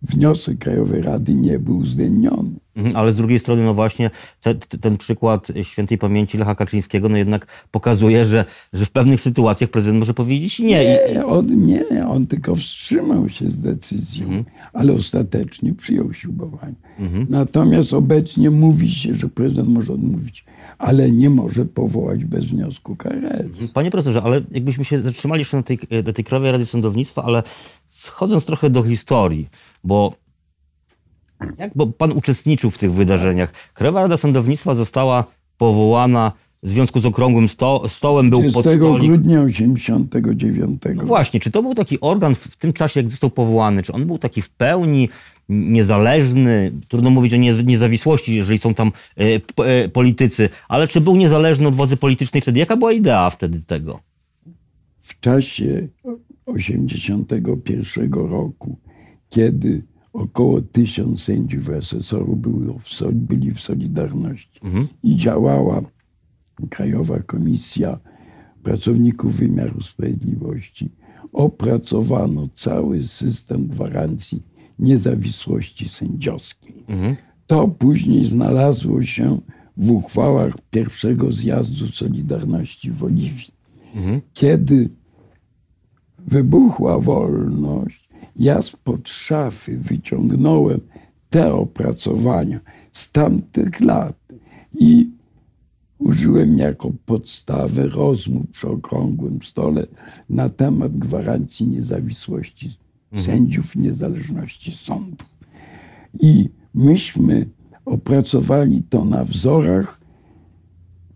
wniosek 0.02 0.58
Krajowej 0.58 1.02
Rady 1.02 1.34
nie 1.34 1.60
był 1.60 1.78
uwzględniony. 1.78 2.52
Mhm, 2.78 2.96
ale 2.96 3.12
z 3.12 3.16
drugiej 3.16 3.40
strony, 3.40 3.64
no 3.64 3.74
właśnie, 3.74 4.12
te, 4.42 4.56
te, 4.56 4.78
ten 4.78 4.98
przykład 4.98 5.48
świętej 5.64 5.98
pamięci 5.98 6.38
Lecha 6.38 6.56
Kaczyńskiego, 6.56 7.10
no 7.10 7.18
jednak 7.18 7.48
pokazuje, 7.72 8.26
że, 8.26 8.46
że 8.74 8.86
w 8.86 8.92
pewnych 8.92 9.22
sytuacjach 9.22 9.70
prezydent 9.70 10.00
może 10.00 10.14
powiedzieć 10.14 10.60
nie. 10.60 11.00
Nie, 11.14 11.26
on, 11.26 11.66
nie, 11.66 12.08
on 12.08 12.28
tylko 12.28 12.56
wstrzymał 12.56 13.30
się 13.30 13.50
z 13.50 13.62
decyzją, 13.62 14.26
mhm. 14.26 14.46
ale 14.74 14.94
ostatecznie 14.94 15.74
przyjął 15.74 16.14
ślubowanie. 16.14 16.76
Mhm. 17.00 17.28
Natomiast 17.30 17.94
obecnie 17.94 18.50
mówi 18.50 18.92
się, 18.92 19.16
że 19.16 19.28
prezydent 19.28 19.70
może 19.70 19.94
odmówić, 19.94 20.46
ale 20.78 21.12
nie 21.12 21.30
może 21.30 21.66
powołać 21.66 22.26
bez 22.26 22.46
wniosku 22.46 22.96
KRS. 22.96 23.42
Mhm. 23.42 23.70
Panie 23.74 23.92
profesorze, 23.92 24.22
ale 24.24 24.42
jakbyśmy 24.52 24.86
się 24.86 25.02
zatrzymali 25.02 25.42
jeszcze 25.42 25.58
na 25.58 25.64
tej, 25.64 25.80
do 26.04 26.14
tej 26.14 26.26
Krajowej 26.26 26.52
Rady 26.52 26.66
Sądownictwa, 26.66 27.24
ale 27.24 27.44
schodząc 27.90 28.46
trochę 28.46 28.70
do 28.70 28.84
historii, 28.84 29.50
bo 29.84 30.27
jak, 31.58 31.72
bo 31.76 31.88
pan 31.88 32.12
uczestniczył 32.12 32.72
w 32.72 32.78
tych 32.78 32.94
wydarzeniach. 32.94 33.54
Krajowa 33.74 34.02
Rada 34.02 34.18
Sądownictwa 34.18 34.74
została 34.74 35.24
powołana 35.58 36.32
w 36.64 36.70
związku 36.70 37.00
z 37.00 37.06
okrągłym 37.06 37.50
sto, 37.50 37.84
stołem 37.90 38.30
był 38.30 38.40
30 38.40 38.54
podstolik. 38.54 39.10
grudnia 39.10 39.42
89. 39.42 40.82
No 40.96 41.04
właśnie, 41.04 41.40
czy 41.40 41.52
to 41.52 41.62
był 41.62 41.76
taki 41.76 42.02
organ 42.02 42.36
w, 42.36 42.56
tym 42.56 42.74
czasie, 42.74 43.00
jak 43.00 43.10
został 43.10 43.30
powołany? 43.30 43.84
Czy 43.84 43.94
on 43.94 44.06
był 44.06 44.18
taki 44.18 44.42
w 44.42 44.50
pełni 44.50 45.10
niezależny? 45.50 46.72
Trudno 46.88 47.10
mówić 47.10 47.34
o 47.34 47.38
niezawisłości, 47.64 48.36
jeżeli 48.36 48.60
są 48.60 48.74
tam 48.74 48.92
e, 49.18 49.24
e, 49.66 49.90
politycy, 49.90 50.50
ale 50.68 50.88
czy 50.88 51.02
był 51.02 51.16
niezależny 51.16 51.68
od 51.68 51.76
władzy 51.76 51.98
politycznej 51.98 52.42
wtedy? 52.42 52.60
Jaka 52.60 52.78
była 52.78 52.92
idea 52.92 53.30
wtedy 53.30 53.62
tego? 53.68 54.00
W 55.02 55.20
czasie 55.20 55.88
1981 56.46 58.14
roku, 58.14 58.78
kiedy 59.30 59.84
około 60.18 60.62
tysiąc 60.62 61.24
sędziów 61.24 61.70
asesorów 61.70 62.42
było 62.42 62.80
w, 62.80 63.12
byli 63.12 63.54
w 63.54 63.60
Solidarności 63.60 64.60
mhm. 64.64 64.88
i 65.04 65.16
działała 65.16 65.82
Krajowa 66.70 67.20
Komisja 67.20 68.00
Pracowników 68.64 69.36
Wymiaru 69.36 69.82
Sprawiedliwości, 69.82 70.90
opracowano 71.34 72.50
cały 72.56 73.04
system 73.04 73.68
gwarancji 73.68 74.44
niezawisłości 74.80 75.90
sędziowskiej. 75.90 76.84
Mhm. 76.88 77.16
To 77.48 77.68
później 77.68 78.28
znalazło 78.28 79.04
się 79.04 79.40
w 79.78 79.92
uchwałach 79.92 80.54
pierwszego 80.72 81.32
zjazdu 81.32 81.88
Solidarności 81.88 82.92
w 82.92 83.04
Oliwii. 83.04 83.52
Mhm. 83.96 84.22
Kiedy 84.34 84.90
wybuchła 86.28 87.00
wolność, 87.00 88.07
ja 88.40 88.62
spod 88.62 89.10
szafy 89.10 89.78
wyciągnąłem 89.78 90.80
te 91.30 91.54
opracowania 91.54 92.60
z 92.92 93.12
tamtych 93.12 93.80
lat 93.80 94.16
i 94.80 95.10
użyłem 95.98 96.58
jako 96.58 96.92
podstawę 97.06 97.88
rozmów 97.88 98.48
przy 98.52 98.68
okrągłym 98.68 99.40
stole 99.44 99.88
na 100.30 100.50
temat 100.50 100.98
gwarancji 100.98 101.68
niezawisłości 101.68 102.78
mhm. 103.12 103.24
sędziów 103.24 103.76
i 103.76 103.80
niezależności 103.80 104.72
sądów. 104.72 105.28
I 106.20 106.50
myśmy 106.74 107.50
opracowali 107.86 108.84
to 108.84 109.06
na 109.06 109.24
wzorach 109.24 110.00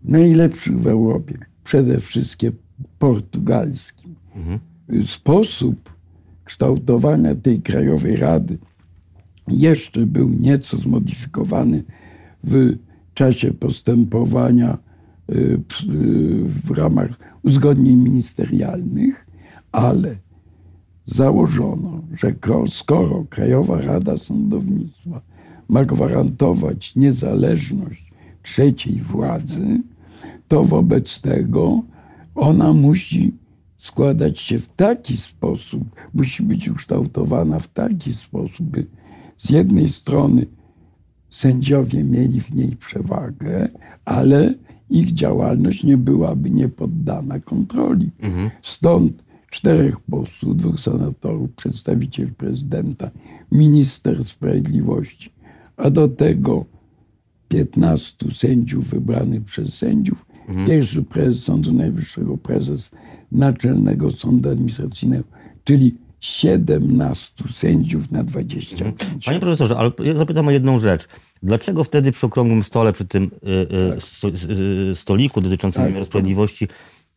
najlepszych 0.04 0.80
w 0.80 0.86
Europie, 0.86 1.38
przede 1.64 2.00
wszystkim 2.00 2.52
portugalskim. 2.98 4.14
Mhm. 4.34 4.58
Sposób 5.06 5.92
kształtowania 6.44 7.34
tej 7.34 7.62
Krajowej 7.62 8.16
Rady 8.16 8.58
jeszcze 9.48 10.06
był 10.06 10.28
nieco 10.28 10.76
zmodyfikowany 10.76 11.84
w 12.44 12.76
czasie 13.14 13.54
postępowania 13.54 14.78
y, 15.30 15.60
w 16.46 16.70
ramach 16.70 17.10
uzgodnień 17.42 17.96
ministerialnych, 17.96 19.26
ale 19.72 20.16
założono, 21.06 22.02
że 22.14 22.34
skoro 22.68 23.24
Krajowa 23.30 23.80
Rada 23.80 24.16
Sądownictwa 24.16 25.20
ma 25.68 25.84
gwarantować 25.84 26.96
niezależność 26.96 28.12
trzeciej 28.42 29.00
władzy, 29.00 29.80
to 30.48 30.64
wobec 30.64 31.20
tego 31.20 31.82
ona 32.34 32.72
musi 32.72 33.34
składać 33.82 34.40
się 34.40 34.58
w 34.58 34.68
taki 34.68 35.16
sposób, 35.16 35.82
musi 36.14 36.42
być 36.42 36.68
ukształtowana 36.68 37.58
w 37.58 37.68
taki 37.68 38.14
sposób, 38.14 38.66
by 38.66 38.86
z 39.36 39.50
jednej 39.50 39.88
strony 39.88 40.46
sędziowie 41.30 42.04
mieli 42.04 42.40
w 42.40 42.54
niej 42.54 42.76
przewagę, 42.76 43.68
ale 44.04 44.54
ich 44.90 45.14
działalność 45.14 45.84
nie 45.84 45.96
byłaby 45.96 46.50
niepoddana 46.50 47.40
kontroli. 47.40 48.10
Mhm. 48.18 48.50
Stąd 48.62 49.24
czterech 49.50 50.00
posłów, 50.00 50.56
dwóch 50.56 50.80
senatorów, 50.80 51.50
przedstawiciel 51.52 52.32
prezydenta, 52.32 53.10
minister 53.52 54.24
sprawiedliwości, 54.24 55.32
a 55.76 55.90
do 55.90 56.08
tego 56.08 56.64
15 57.48 58.30
sędziów 58.30 58.90
wybranych 58.90 59.44
przez 59.44 59.74
sędziów. 59.74 60.26
Pierwszy 60.66 61.02
prezes 61.02 61.44
Sądu 61.44 61.72
Najwyższego, 61.72 62.36
prezes 62.36 62.90
Naczelnego 63.32 64.10
Sądu 64.10 64.50
Administracyjnego, 64.50 65.24
czyli 65.64 65.94
17 66.20 67.44
sędziów 67.50 68.10
na 68.10 68.24
25. 68.24 68.80
Mhm. 68.80 69.20
Panie 69.24 69.40
profesorze, 69.40 69.76
ale 69.76 69.90
ja 69.98 70.14
zapytam 70.14 70.48
o 70.48 70.50
jedną 70.50 70.80
rzecz. 70.80 71.08
Dlaczego 71.42 71.84
wtedy 71.84 72.12
przy 72.12 72.26
okrągłym 72.26 72.62
stole, 72.62 72.92
przy 72.92 73.04
tym 73.04 73.24
y, 73.24 73.28
y, 73.28 73.98
tak. 74.22 74.50
y, 74.50 74.96
stoliku 74.96 75.40
dotyczącym 75.40 75.94
tak. 75.94 76.04
sprawiedliwości, 76.04 76.68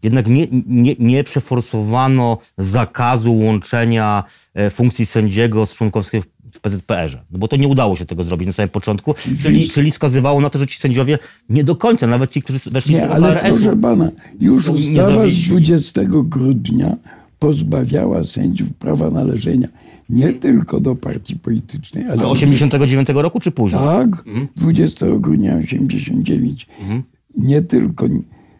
jednak 0.03 0.27
nie, 0.27 0.47
nie, 0.67 0.95
nie 0.99 1.23
przeforsowano 1.23 2.37
zakazu 2.57 3.37
łączenia 3.37 4.23
funkcji 4.71 5.05
sędziego 5.05 5.65
z 5.65 5.73
członkowskim 5.73 6.23
w 6.53 6.59
PZPR-ze. 6.59 7.17
No 7.31 7.39
bo 7.39 7.47
to 7.47 7.55
nie 7.55 7.67
udało 7.67 7.95
się 7.95 8.05
tego 8.05 8.23
zrobić 8.23 8.47
na 8.47 8.53
samym 8.53 8.69
początku, 8.69 9.15
czyli, 9.41 9.69
czyli 9.69 9.91
wskazywało 9.91 10.41
na 10.41 10.49
to, 10.49 10.59
że 10.59 10.67
ci 10.67 10.77
sędziowie 10.77 11.19
nie 11.49 11.63
do 11.63 11.75
końca, 11.75 12.07
nawet 12.07 12.31
ci, 12.31 12.41
którzy 12.41 12.59
weszli 12.71 12.95
nie, 12.95 13.01
do 13.01 13.13
ale 13.13 13.39
proszę 13.49 13.77
pana, 13.77 14.11
już 14.39 14.67
ustawa 14.67 15.27
z 15.27 15.47
20 15.47 16.01
grudnia 16.05 16.95
pozbawiała 17.39 18.23
sędziów 18.23 18.73
prawa 18.73 19.09
należenia 19.09 19.67
nie 20.09 20.33
tylko 20.33 20.79
do 20.79 20.95
partii 20.95 21.35
politycznej, 21.35 22.05
ale. 22.05 22.23
A 22.23 22.25
89 22.25 23.09
roku 23.09 23.39
czy 23.39 23.51
później? 23.51 23.81
Tak, 23.81 24.07
mhm. 24.27 24.47
20 24.55 25.05
grudnia 25.19 25.55
89. 25.55 26.67
Mhm. 26.81 27.03
Nie 27.37 27.61
tylko 27.61 28.05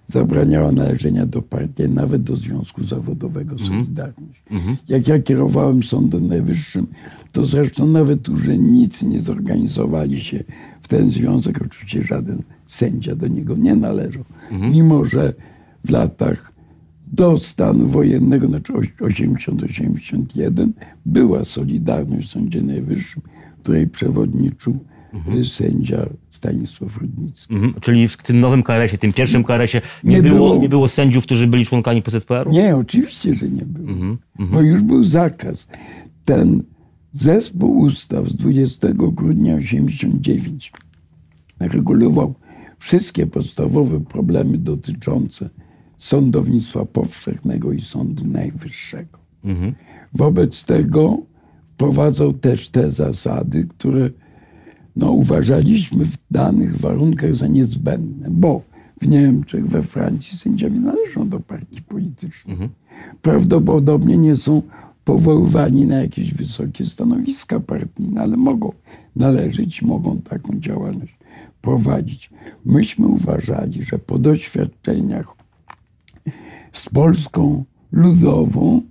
zabraniała 0.08 0.72
należenia 0.72 1.26
do 1.26 1.42
partii, 1.42 1.90
nawet 1.90 2.24
do 2.24 2.36
Związku 2.36 2.84
Zawodowego 2.84 3.52
mhm. 3.52 3.70
Solidarność. 3.70 4.44
Mhm. 4.52 4.78
Jak 4.88 5.08
ja 5.08 5.20
kierowałem 5.20 5.84
Sądem 5.84 6.28
Najwyższym, 6.28 6.88
to 7.32 7.46
zresztą 7.46 7.88
nawet 7.88 8.30
urzędnicy 8.30 9.08
nie 9.08 9.22
zorganizowali 9.22 10.22
się 10.22 10.44
w 10.82 10.88
ten 10.88 11.12
związek. 11.12 11.62
Oczywiście 11.62 12.02
żaden 12.02 12.42
sędzia 12.66 13.16
do 13.16 13.28
niego 13.28 13.56
nie 13.56 13.76
należał. 13.76 14.24
Mhm. 14.52 14.72
Mimo, 14.72 15.06
że 15.06 15.34
w 15.86 15.90
latach 15.90 16.52
do 17.14 17.38
stanu 17.38 17.88
wojennego, 17.88 18.48
znaczy 18.48 18.74
80-81, 18.74 20.70
była 21.06 21.46
Solidarność 21.46 22.28
w 22.28 22.32
Sądzie 22.32 22.62
Najwyższym, 22.62 23.22
której 23.64 23.88
przewodniczył 23.88 24.78
mhm. 25.14 25.46
sędzia 25.46 26.06
Stanisław 26.30 26.98
Rudnicki. 26.98 27.54
Mhm. 27.54 27.74
Czyli 27.82 28.08
w 28.08 28.18
tym 28.18 28.40
nowym 28.40 28.64
KRS-ie, 28.64 28.98
tym 28.98 29.14
pierwszym 29.14 29.44
KRS-ie 29.44 29.82
nie, 30.04 30.16
nie, 30.16 30.22
było, 30.22 30.36
było, 30.36 30.62
nie 30.62 30.70
było 30.70 30.88
sędziów, 30.88 31.24
którzy 31.24 31.48
byli 31.48 31.66
członkami 31.66 32.02
PZPR-u? 32.02 32.52
Nie, 32.52 32.76
oczywiście, 32.76 33.34
że 33.34 33.50
nie 33.50 33.66
było. 33.66 33.90
Mhm. 33.90 34.18
mhm. 34.40 34.50
Bo 34.52 34.62
już 34.62 34.82
był 34.82 35.04
zakaz. 35.04 35.68
Ten 36.26 36.64
zespół 37.14 37.78
ustaw 37.78 38.30
z 38.30 38.36
20 38.36 38.88
grudnia 38.94 39.56
89 39.56 40.72
regulował 41.60 42.34
wszystkie 42.80 43.28
podstawowe 43.28 44.00
problemy 44.00 44.58
dotyczące 44.58 45.50
sądownictwa 45.98 46.86
powszechnego 46.86 47.72
i 47.72 47.82
Sądu 47.82 48.26
Najwyższego. 48.26 49.18
Mhm. 49.44 49.76
Wobec 50.14 50.66
tego 50.66 51.22
wprowadzał 51.74 52.34
też 52.34 52.70
te 52.70 52.92
zasady, 52.92 53.68
które 53.78 54.10
no, 54.96 55.12
uważaliśmy 55.12 56.06
w 56.06 56.18
danych 56.32 56.78
warunkach 56.78 57.36
za 57.36 57.48
niezbędne, 57.48 58.28
bo 58.32 58.62
w 59.02 59.08
Niemczech, 59.08 59.68
we 59.68 59.82
Francji 59.82 60.38
sędziowie 60.38 60.80
należą 60.80 61.30
do 61.30 61.40
partii 61.40 61.82
politycznej. 61.82 62.54
Mhm. 62.54 62.70
Prawdopodobnie 63.22 64.18
nie 64.18 64.36
są 64.36 64.62
powoływani 65.06 65.86
na 65.86 65.96
jakieś 65.96 66.34
wysokie 66.34 66.86
stanowiska 66.86 67.60
partyjne, 67.60 68.22
ale 68.22 68.38
mogą 68.38 68.72
należeć, 69.16 69.82
mogą 69.82 70.22
taką 70.22 70.60
działalność 70.60 71.18
prowadzić. 71.62 72.30
Myśmy 72.66 73.08
uważali, 73.08 73.84
że 73.84 74.00
po 74.00 74.20
doświadczeniach 74.20 75.36
z 76.74 76.90
Polską 76.90 77.64
Ludową 77.92 78.82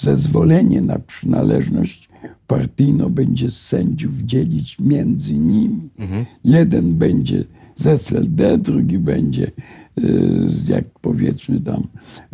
zezwolenie 0.00 0.80
na 0.80 0.98
przynależność 0.98 2.05
partyjną 2.46 3.08
będzie 3.08 3.50
sędziów 3.50 4.14
dzielić 4.16 4.78
między 4.78 5.34
nimi. 5.34 5.88
Mhm. 5.98 6.24
Jeden 6.44 6.94
będzie 6.94 7.44
z 7.76 7.86
SLD, 7.86 8.58
drugi 8.58 8.98
będzie 8.98 9.50
y, 9.98 10.48
jak 10.68 10.84
powiedzmy 11.00 11.60
tam 11.60 11.82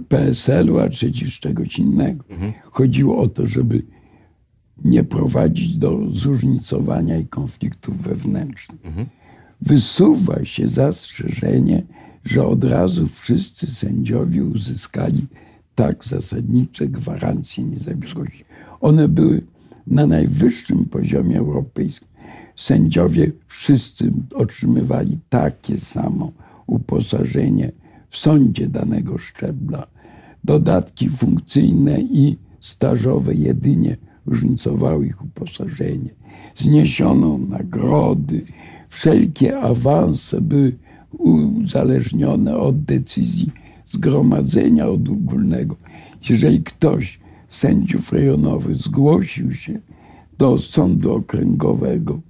PSL-u, 0.08 0.78
a 0.78 0.88
trzeci 0.88 1.26
z 1.30 1.32
czegoś 1.32 1.78
innego. 1.78 2.24
Mhm. 2.28 2.52
Chodziło 2.70 3.18
o 3.18 3.28
to, 3.28 3.46
żeby 3.46 3.82
nie 4.84 5.04
prowadzić 5.04 5.76
do 5.76 6.10
zróżnicowania 6.10 7.18
i 7.18 7.26
konfliktów 7.26 8.02
wewnętrznych. 8.02 8.86
Mhm. 8.86 9.06
Wysuwa 9.60 10.44
się 10.44 10.68
zastrzeżenie, 10.68 11.82
że 12.24 12.46
od 12.46 12.64
razu 12.64 13.06
wszyscy 13.06 13.66
sędziowie 13.66 14.44
uzyskali 14.44 15.26
tak 15.74 16.04
zasadnicze 16.04 16.88
gwarancje 16.88 17.64
niezawisłości. 17.64 18.44
One 18.80 19.08
były 19.08 19.42
na 19.86 20.06
najwyższym 20.06 20.84
poziomie 20.84 21.38
europejskim. 21.38 22.08
Sędziowie 22.56 23.32
wszyscy 23.46 24.12
otrzymywali 24.34 25.18
takie 25.28 25.78
samo 25.78 26.32
uposażenie 26.66 27.72
w 28.08 28.16
sądzie 28.16 28.68
danego 28.68 29.18
szczebla. 29.18 29.86
Dodatki 30.44 31.08
funkcyjne 31.08 32.00
i 32.00 32.36
stażowe 32.60 33.34
jedynie 33.34 33.96
różnicowały 34.26 35.06
ich 35.06 35.24
uposażenie. 35.24 36.10
Zniesiono 36.54 37.38
nagrody, 37.38 38.44
wszelkie 38.88 39.58
awanse 39.58 40.40
były 40.40 40.76
uzależnione 41.18 42.56
od 42.56 42.84
decyzji 42.84 43.50
zgromadzenia 43.86 44.86
ogólnego. 44.86 45.76
Jeżeli 46.30 46.62
ktoś 46.62 47.21
sędziów 47.52 48.12
rejonowych 48.12 48.76
zgłosił 48.76 49.52
się 49.52 49.80
do 50.38 50.58
sądu 50.58 51.14
okręgowego, 51.14 52.20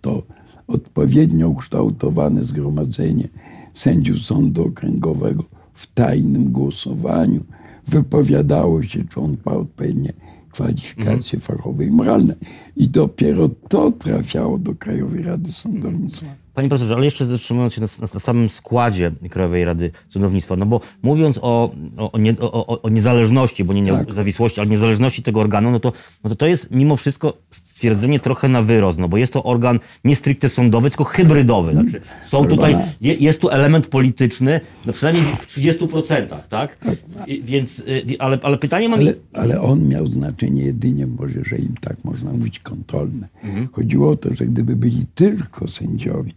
to 0.00 0.22
odpowiednio 0.66 1.48
ukształtowane 1.48 2.44
zgromadzenie 2.44 3.28
sędziów 3.74 4.18
sądu 4.18 4.64
okręgowego 4.64 5.44
w 5.72 5.86
tajnym 5.94 6.52
głosowaniu 6.52 7.44
wypowiadało 7.88 8.82
się, 8.82 9.04
czy 9.08 9.20
on 9.20 9.36
ma 9.46 9.52
odpowiednie 9.52 10.12
kwalifikacje 10.50 11.40
fachowe 11.40 11.84
i 11.84 11.90
moralne. 11.90 12.34
I 12.76 12.88
dopiero 12.88 13.48
to 13.48 13.90
trafiało 13.90 14.58
do 14.58 14.74
Krajowej 14.74 15.22
Rady 15.22 15.52
Sądownictwa. 15.52 16.45
Panie 16.56 16.68
profesorze, 16.68 16.94
ale 16.94 17.04
jeszcze 17.04 17.26
zatrzymując 17.26 17.74
się 17.74 17.80
na, 17.80 17.86
na, 18.00 18.08
na 18.14 18.20
samym 18.20 18.50
składzie 18.50 19.12
Krajowej 19.30 19.64
Rady 19.64 19.90
Sądownictwa, 20.10 20.56
no 20.56 20.66
bo 20.66 20.80
mówiąc 21.02 21.38
o, 21.42 21.70
o, 22.12 22.18
nie, 22.18 22.34
o, 22.40 22.82
o 22.82 22.88
niezależności, 22.88 23.64
bo 23.64 23.72
nie 23.72 23.82
niezawisłości, 23.82 24.60
ale 24.60 24.70
niezależności 24.70 25.22
tego 25.22 25.40
organu, 25.40 25.70
no 25.70 25.80
to, 25.80 25.92
no 26.24 26.30
to 26.30 26.36
to 26.36 26.46
jest 26.46 26.70
mimo 26.70 26.96
wszystko 26.96 27.32
stwierdzenie 27.76 28.20
trochę 28.20 28.48
na 28.48 28.62
wyrost, 28.62 28.98
no 28.98 29.08
bo 29.08 29.16
jest 29.16 29.32
to 29.32 29.44
organ 29.44 29.78
nie 30.04 30.16
stricte 30.16 30.48
sądowy, 30.48 30.90
tylko 30.90 31.04
hybrydowy. 31.04 31.72
Znaczy, 31.72 32.00
są 32.26 32.46
tutaj, 32.46 32.76
je, 33.00 33.14
jest 33.14 33.40
tu 33.40 33.48
element 33.48 33.86
polityczny, 33.86 34.60
no 34.86 34.92
przynajmniej 34.92 35.24
w 35.24 35.46
30%, 35.46 36.26
tak? 36.48 36.78
I, 37.26 37.42
więc, 37.42 37.78
y, 37.78 38.16
ale, 38.18 38.38
ale 38.42 38.58
pytanie 38.58 38.88
mam... 38.88 39.00
Ale, 39.00 39.14
ale 39.32 39.60
on 39.60 39.88
miał 39.88 40.06
znaczenie 40.06 40.64
jedynie, 40.64 41.06
może, 41.06 41.44
że 41.44 41.56
im 41.56 41.74
tak 41.80 42.04
można 42.04 42.32
mówić, 42.32 42.60
kontrolne. 42.60 43.28
Mhm. 43.44 43.68
Chodziło 43.72 44.10
o 44.10 44.16
to, 44.16 44.34
że 44.34 44.46
gdyby 44.46 44.76
byli 44.76 45.06
tylko 45.14 45.68
sędziowie, 45.68 46.32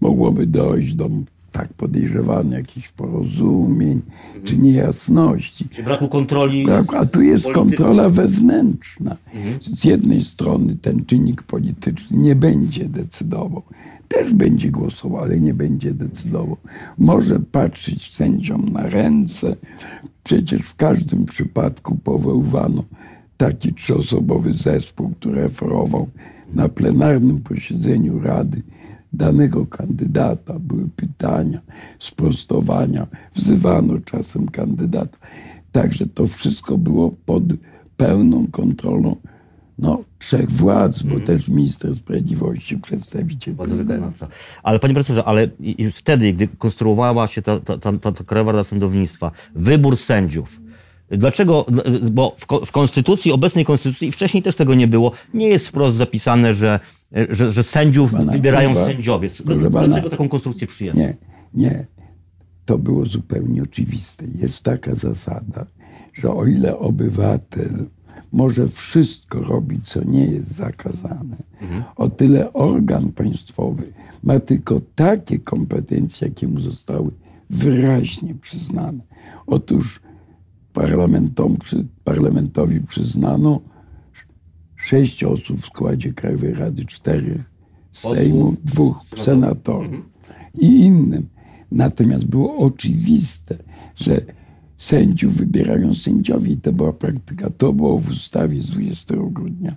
mogłoby 0.00 0.46
dojść 0.46 0.94
do 0.94 1.10
tak 1.52 1.72
podejrzewany 1.72 2.56
jakichś 2.56 2.88
porozumień 2.88 4.00
mhm. 4.26 4.44
czy 4.44 4.56
niejasności. 4.56 5.68
Czy 5.68 5.82
braku 5.82 6.08
kontroli. 6.08 6.66
Tak, 6.66 6.94
a 6.94 7.06
tu 7.06 7.22
jest 7.22 7.48
kontrola 7.52 8.08
wewnętrzna. 8.08 9.16
Mhm. 9.34 9.62
Z 9.62 9.84
jednej 9.84 10.22
strony 10.22 10.76
ten 10.76 11.04
czynnik 11.04 11.42
polityczny 11.42 12.18
nie 12.18 12.34
będzie 12.34 12.88
decydował, 12.88 13.62
też 14.08 14.32
będzie 14.32 14.70
głosował, 14.70 15.22
ale 15.22 15.40
nie 15.40 15.54
będzie 15.54 15.94
decydował. 15.94 16.56
Może 16.98 17.40
patrzeć 17.40 18.14
sędziom 18.14 18.68
na 18.68 18.82
ręce. 18.82 19.56
Przecież 20.24 20.62
w 20.62 20.76
każdym 20.76 21.24
przypadku 21.24 21.98
powoływano 22.04 22.84
taki 23.36 23.74
trzyosobowy 23.74 24.52
zespół, 24.54 25.10
który 25.10 25.42
referował 25.42 26.08
na 26.54 26.68
plenarnym 26.68 27.40
posiedzeniu 27.40 28.20
Rady 28.20 28.62
danego 29.12 29.66
kandydata, 29.66 30.58
były 30.58 30.88
pytania, 30.96 31.60
sprostowania, 31.98 33.06
wzywano 33.34 33.98
czasem 34.04 34.48
kandydata. 34.48 35.18
Także 35.72 36.06
to 36.06 36.26
wszystko 36.26 36.78
było 36.78 37.10
pod 37.26 37.42
pełną 37.96 38.46
kontrolą 38.46 39.16
no, 39.78 40.04
trzech 40.18 40.50
władz, 40.50 41.02
bo 41.02 41.14
mm. 41.14 41.26
też 41.26 41.48
minister 41.48 41.94
sprawiedliwości, 41.94 42.78
przedstawiciel 42.78 43.54
prezydenta. 43.54 44.28
Ale 44.62 44.78
panie 44.78 44.94
profesorze, 44.94 45.24
ale 45.24 45.48
wtedy, 45.92 46.32
gdy 46.32 46.48
konstruowała 46.48 47.26
się 47.26 47.42
ta, 47.42 47.60
ta, 47.60 47.78
ta, 47.78 48.12
ta 48.12 48.24
Krajowa 48.24 48.52
Rada 48.52 48.64
Sądownictwa, 48.64 49.30
wybór 49.54 49.96
sędziów, 49.96 50.62
Dlaczego? 51.10 51.66
Bo 52.10 52.36
w 52.66 52.72
konstytucji, 52.72 53.32
obecnej 53.32 53.64
konstytucji 53.64 54.08
i 54.08 54.12
wcześniej 54.12 54.42
też 54.42 54.56
tego 54.56 54.74
nie 54.74 54.88
było, 54.88 55.12
nie 55.34 55.48
jest 55.48 55.68
wprost 55.68 55.96
zapisane, 55.96 56.54
że 56.54 56.80
że, 57.30 57.52
że 57.52 57.62
sędziów 57.62 58.12
pana, 58.12 58.32
wybierają 58.32 58.74
sędziowie. 58.74 59.28
Dlaczego 59.70 60.10
taką 60.10 60.28
konstrukcję 60.28 60.66
przyjęto? 60.66 61.00
Nie, 61.00 61.16
nie. 61.54 61.86
To 62.64 62.78
było 62.78 63.06
zupełnie 63.06 63.62
oczywiste. 63.62 64.24
Jest 64.34 64.62
taka 64.62 64.94
zasada, 64.94 65.66
że 66.14 66.34
o 66.34 66.46
ile 66.46 66.78
obywatel 66.78 67.86
może 68.32 68.68
wszystko 68.68 69.40
robić, 69.40 69.88
co 69.88 70.04
nie 70.04 70.24
jest 70.24 70.54
zakazane, 70.54 71.36
mhm. 71.60 71.82
o 71.96 72.08
tyle 72.08 72.52
organ 72.52 73.12
państwowy 73.12 73.92
ma 74.22 74.40
tylko 74.40 74.80
takie 74.94 75.38
kompetencje, 75.38 76.28
jakie 76.28 76.48
mu 76.48 76.60
zostały 76.60 77.10
wyraźnie 77.50 78.34
przyznane. 78.34 79.04
Otóż 79.46 80.00
parlamentom, 80.72 81.56
parlamentowi 82.04 82.80
przyznano 82.80 83.60
sześć 84.84 85.24
osób 85.24 85.60
w 85.60 85.66
składzie 85.66 86.12
Krajowej 86.12 86.54
Rady, 86.54 86.84
czterech 86.84 87.50
z 87.92 87.98
Sejmu, 87.98 88.56
dwóch 88.64 89.00
senatorów 89.24 89.84
mhm. 89.84 90.02
i 90.58 90.66
innym. 90.66 91.28
Natomiast 91.70 92.24
było 92.24 92.56
oczywiste, 92.56 93.58
że 93.96 94.20
sędziów 94.78 95.34
wybierają 95.34 95.94
sędziowie 95.94 96.52
i 96.52 96.56
to 96.56 96.72
była 96.72 96.92
praktyka. 96.92 97.50
To 97.50 97.72
było 97.72 97.98
w 97.98 98.10
ustawie 98.10 98.62
z 98.62 98.66
20 98.66 99.14
grudnia. 99.16 99.76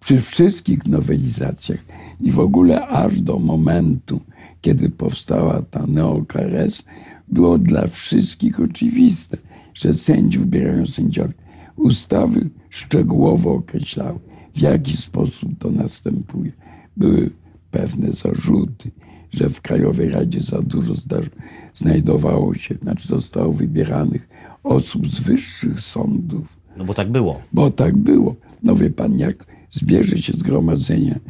Przy 0.00 0.20
wszystkich 0.20 0.86
nowelizacjach 0.86 1.84
i 2.20 2.30
w 2.32 2.40
ogóle 2.40 2.86
aż 2.86 3.20
do 3.20 3.38
momentu, 3.38 4.20
kiedy 4.60 4.90
powstała 4.90 5.62
ta 5.62 5.86
neokRS, 5.86 6.82
było 7.28 7.58
dla 7.58 7.86
wszystkich 7.86 8.60
oczywiste, 8.60 9.36
że 9.74 9.94
sędziów 9.94 10.42
wybierają 10.42 10.86
sędziowie. 10.86 11.34
Ustawy 11.76 12.50
szczegółowo 12.70 13.54
określały 13.54 14.18
w 14.58 14.60
jaki 14.60 14.96
sposób 14.96 15.50
to 15.58 15.70
następuje. 15.70 16.52
Były 16.96 17.30
pewne 17.70 18.12
zarzuty, 18.12 18.90
że 19.30 19.48
w 19.48 19.60
Krajowej 19.60 20.08
Radzie 20.08 20.40
za 20.40 20.62
dużo 20.62 20.94
znajdowało 21.74 22.54
się, 22.54 22.74
znaczy 22.82 23.08
zostało 23.08 23.52
wybieranych 23.52 24.28
osób 24.62 25.08
z 25.08 25.20
wyższych 25.20 25.80
sądów. 25.80 26.58
No 26.76 26.84
bo 26.84 26.94
tak 26.94 27.10
było. 27.10 27.40
Bo 27.52 27.70
tak 27.70 27.96
było. 27.96 28.36
No 28.62 28.76
wie 28.76 28.90
pan, 28.90 29.18
jak 29.18 29.46
zbierze 29.70 30.18
się 30.18 30.32
zgromadzenie 30.32 31.20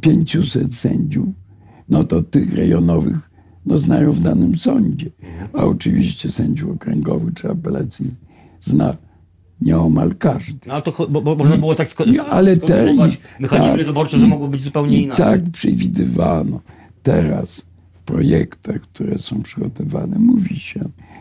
500 0.00 0.64
y, 0.64 0.74
sędziów, 0.74 1.28
no 1.88 2.04
to 2.04 2.22
tych 2.22 2.54
rejonowych 2.54 3.30
no, 3.66 3.78
znają 3.78 4.12
w 4.12 4.20
danym 4.20 4.58
sądzie. 4.58 5.10
A 5.52 5.64
oczywiście 5.64 6.30
sędziów 6.30 6.70
okręgowych 6.70 7.34
czy 7.34 7.50
apelacyjnych 7.50 8.16
zna 8.60 8.96
nieomal 9.60 10.10
każdy. 10.18 10.58
No 10.66 10.74
ale 10.74 10.82
to 10.82 11.06
bo, 11.10 11.20
bo 11.22 11.36
można 11.36 11.56
było 11.56 11.74
tak 11.74 11.88
sko- 11.88 12.04
ale 12.30 12.56
te, 12.56 12.94
mechanizmy 13.40 13.78
tak, 13.78 13.86
wyborcze, 13.86 14.18
że 14.18 14.26
mogło 14.26 14.48
być 14.48 14.62
zupełnie 14.62 15.02
inaczej. 15.02 15.26
tak 15.26 15.50
przewidywano. 15.50 16.60
Teraz 17.02 17.66
w 17.92 18.02
projektach, 18.02 18.80
które 18.80 19.18
są 19.18 19.42
przygotowane, 19.42 20.18
mówi 20.18 20.56
się, 20.56 20.80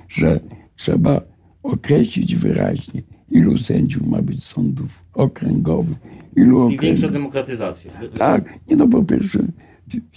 że 0.10 0.40
trzeba 0.76 1.22
określić 1.64 2.36
wyraźnie, 2.36 3.02
ilu 3.32 3.58
sędziów 3.58 4.08
ma 4.08 4.22
być 4.22 4.44
sądów 4.44 5.04
okręgowych, 5.14 5.98
ilu 6.36 6.58
okręgowych. 6.58 6.84
I 6.84 6.86
większa 6.86 7.10
demokratyzacja. 7.10 7.92
Tak, 8.18 8.60
nie 8.70 8.76
no 8.76 8.88
po 8.88 9.04
pierwsze 9.04 9.40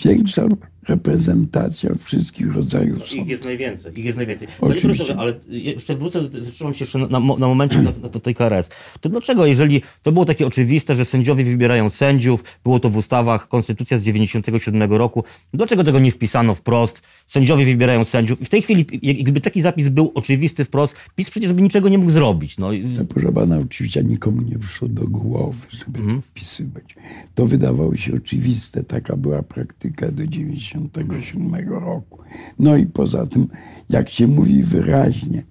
większa 0.05 0.43
reprezentacja 0.89 1.91
wszystkich 2.05 2.55
rodzajów 2.55 2.99
no, 2.99 3.23
Ich 3.23 3.29
jest 3.29 3.45
najwięcej, 3.45 3.99
ich 3.99 4.05
jest 4.05 4.17
najwięcej. 4.17 4.49
Panie 4.61 4.75
profesorze, 4.75 5.17
ale 5.19 5.35
jeszcze 5.49 5.97
wrócę, 5.97 6.21
zatrzymam 6.43 6.75
się 6.75 6.85
jeszcze 6.85 6.99
na, 6.99 7.07
na, 7.07 7.19
na 7.19 7.47
momencie 7.47 7.79
do, 7.79 8.09
do, 8.09 8.21
tej 8.21 8.35
KRS. 8.35 8.69
To 9.01 9.09
dlaczego, 9.09 9.47
jeżeli 9.47 9.83
to 10.03 10.13
było 10.13 10.25
takie 10.25 10.47
oczywiste, 10.47 10.95
że 10.95 11.05
sędziowie 11.05 11.45
wybierają 11.45 11.91
sędziów, 11.91 12.45
było 12.65 12.81
to 12.81 12.91
w 12.91 12.97
ustawach, 12.97 13.49
konstytucja 13.49 13.99
z 13.99 14.03
97 14.03 14.93
roku, 14.93 15.25
dlaczego 15.55 15.85
tego 15.85 15.99
nie 16.01 16.13
wpisano 16.13 16.55
wprost? 16.55 17.03
Sędziowie 17.27 17.65
wybierają 17.65 18.05
sędziów. 18.05 18.39
W 18.41 18.49
tej 18.49 18.63
chwili, 18.63 18.85
gdyby 19.23 19.41
taki 19.41 19.63
zapis 19.63 19.89
był 19.89 20.13
oczywisty 20.15 20.65
wprost, 20.65 20.95
PiS 21.17 21.31
przecież 21.31 21.53
by 21.53 21.63
niczego 21.63 21.89
nie 21.89 21.99
mógł 21.99 22.11
zrobić. 22.11 22.59
No. 22.59 22.71
no 22.97 23.05
proszę 23.05 23.33
pana, 23.33 23.59
oczywiście 23.59 24.05
nikomu 24.05 24.43
nie 24.43 24.59
przyszło 24.59 24.89
do 24.89 25.07
głowy, 25.07 25.67
żeby 25.71 25.99
mm. 25.99 26.01
to 26.01 26.01
mhm. 26.01 26.23
wpisywać. 26.23 26.97
To 27.35 27.47
wydawało 27.47 27.97
się 27.97 28.15
oczywiste, 28.15 28.85
taka 28.85 29.17
była 29.17 29.43
praktyka 29.43 30.13
do 30.13 30.27
90 30.27 30.70
1997 30.71 31.69
roku. 31.69 32.19
No 32.59 32.77
i 32.77 32.87
poza 32.87 33.27
tym, 33.27 33.49
jak 33.91 34.11
się 34.11 34.27
mówi 34.27 34.63
wyraźnie, 34.63 35.43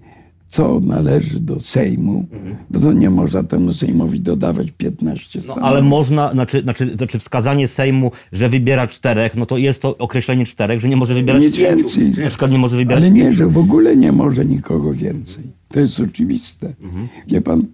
co 0.48 0.80
należy 0.80 1.40
do 1.40 1.62
Sejmu, 1.62 2.26
no 2.72 2.80
to 2.80 2.94
nie 2.94 3.10
można 3.10 3.44
temu 3.44 3.74
Sejmowi 3.74 4.20
dodawać 4.22 4.72
15 4.72 5.42
stanów. 5.42 5.62
No, 5.62 5.68
ale 5.68 5.82
można, 5.82 6.32
znaczy, 6.32 6.62
znaczy, 6.62 6.96
znaczy 6.96 7.20
wskazanie 7.20 7.68
Sejmu, 7.68 8.12
że 8.32 8.50
wybiera 8.50 8.88
czterech, 8.88 9.36
no 9.36 9.46
to 9.46 9.58
jest 9.58 9.82
to 9.82 9.98
określenie 9.98 10.46
czterech, 10.46 10.80
że 10.80 10.90
nie 10.90 10.96
może 10.98 11.14
wybierać 11.14 11.44
nie 11.44 11.50
więcej. 11.50 12.12
Na 12.24 12.30
przykład 12.30 12.52
nie 12.52 12.58
może 12.58 12.78
wybierać 12.78 13.04
Ale 13.04 13.12
nie, 13.12 13.22
pięciu. 13.22 13.38
że 13.38 13.48
w 13.48 13.58
ogóle 13.58 13.96
nie 13.98 14.12
może 14.12 14.46
nikogo 14.46 14.94
więcej. 14.94 15.44
To 15.68 15.80
jest 15.80 16.00
oczywiste. 16.00 16.74
Mhm. 16.82 17.08
Wie 17.28 17.42
pan, 17.42 17.66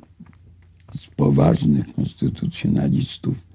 z 0.97 1.07
poważnych 1.07 1.93
konstytucjonalistów 1.95 3.45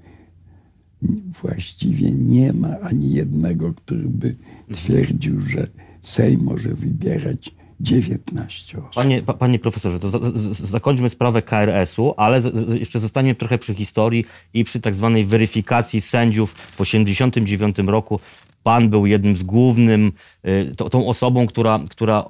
właściwie 1.43 2.11
nie 2.13 2.53
ma 2.53 2.81
ani 2.81 3.13
jednego, 3.13 3.75
który 3.75 4.09
by 4.09 4.37
twierdził, 4.75 5.41
że 5.41 5.67
Sejm 6.01 6.43
może 6.45 6.69
wybierać 6.69 7.51
19 7.81 8.79
osób. 8.79 8.95
Panie, 8.95 9.23
panie 9.23 9.59
profesorze, 9.59 10.01
to 10.01 10.11
zakończmy 10.51 11.11
sprawę 11.11 11.43
KRS-u, 11.43 12.15
ale 12.17 12.43
jeszcze 12.79 13.01
zostanie 13.01 13.35
trochę 13.35 13.59
przy 13.59 13.75
historii 13.75 14.25
i 14.55 14.65
przy 14.65 14.81
tak 14.81 14.95
zwanej 14.95 15.27
weryfikacji 15.27 16.01
sędziów 16.01 16.53
w 16.53 16.77
1989 16.77 17.79
roku. 17.89 18.21
Pan 18.63 18.91
był 18.91 19.07
jednym 19.07 19.37
z 19.37 19.43
głównym, 19.43 20.13
y, 20.47 20.75
to, 20.77 20.91
tą 20.91 21.07
osobą, 21.07 21.47
która, 21.47 21.81
która, 21.91 22.25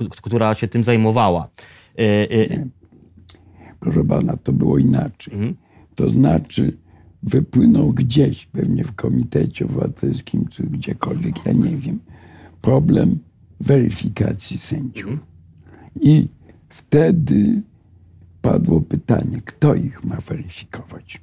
y, 0.00 0.08
która 0.22 0.54
się 0.54 0.68
tym 0.68 0.84
zajmowała. 0.84 1.48
Y, 1.98 2.68
Proszę 3.80 4.04
pana, 4.04 4.36
to 4.36 4.52
było 4.52 4.78
inaczej. 4.78 5.34
Mhm. 5.34 5.54
To 5.94 6.10
znaczy, 6.10 6.76
wypłynął 7.22 7.92
gdzieś, 7.92 8.46
pewnie 8.46 8.84
w 8.84 8.94
Komitecie 8.94 9.64
Obywatelskim, 9.64 10.48
czy 10.48 10.62
gdziekolwiek, 10.62 11.46
ja 11.46 11.52
nie 11.52 11.76
wiem, 11.76 11.98
problem 12.62 13.18
weryfikacji 13.60 14.58
sędziów. 14.58 15.18
I 16.00 16.28
wtedy 16.68 17.62
padło 18.42 18.80
pytanie, 18.80 19.40
kto 19.44 19.74
ich 19.74 20.04
ma 20.04 20.16
weryfikować. 20.16 21.20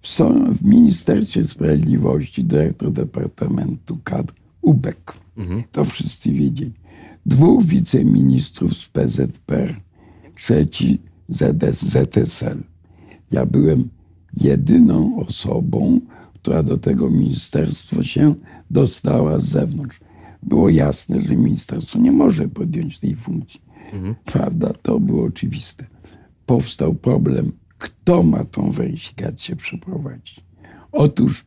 W, 0.00 0.08
są, 0.08 0.54
w 0.54 0.64
Ministerstwie 0.64 1.44
Sprawiedliwości 1.44 2.44
dyrektor 2.44 2.92
Departamentu 2.92 3.98
Kadr 4.04 4.32
Ubek. 4.62 5.12
To 5.72 5.84
wszyscy 5.84 6.32
wiedzieli. 6.32 6.72
Dwóch 7.26 7.64
wiceministrów 7.64 8.74
z 8.74 8.88
PZPR, 8.88 9.80
trzeci 10.34 10.98
ZS, 11.28 11.82
ZSL. 11.82 12.62
Ja 13.30 13.46
byłem 13.46 13.88
jedyną 14.36 15.16
osobą, 15.16 16.00
która 16.34 16.62
do 16.62 16.78
tego 16.78 17.10
ministerstwa 17.10 18.04
się 18.04 18.34
dostała 18.70 19.38
z 19.38 19.44
zewnątrz. 19.44 20.00
Było 20.42 20.68
jasne, 20.68 21.20
że 21.20 21.36
ministerstwo 21.36 21.98
nie 21.98 22.12
może 22.12 22.48
podjąć 22.48 22.98
tej 22.98 23.14
funkcji. 23.14 23.60
Prawda? 24.24 24.72
To 24.82 25.00
było 25.00 25.24
oczywiste. 25.24 25.86
Powstał 26.46 26.94
problem, 26.94 27.52
kto 27.78 28.22
ma 28.22 28.44
tą 28.44 28.72
weryfikację 28.72 29.56
przeprowadzić. 29.56 30.40
Otóż 30.92 31.44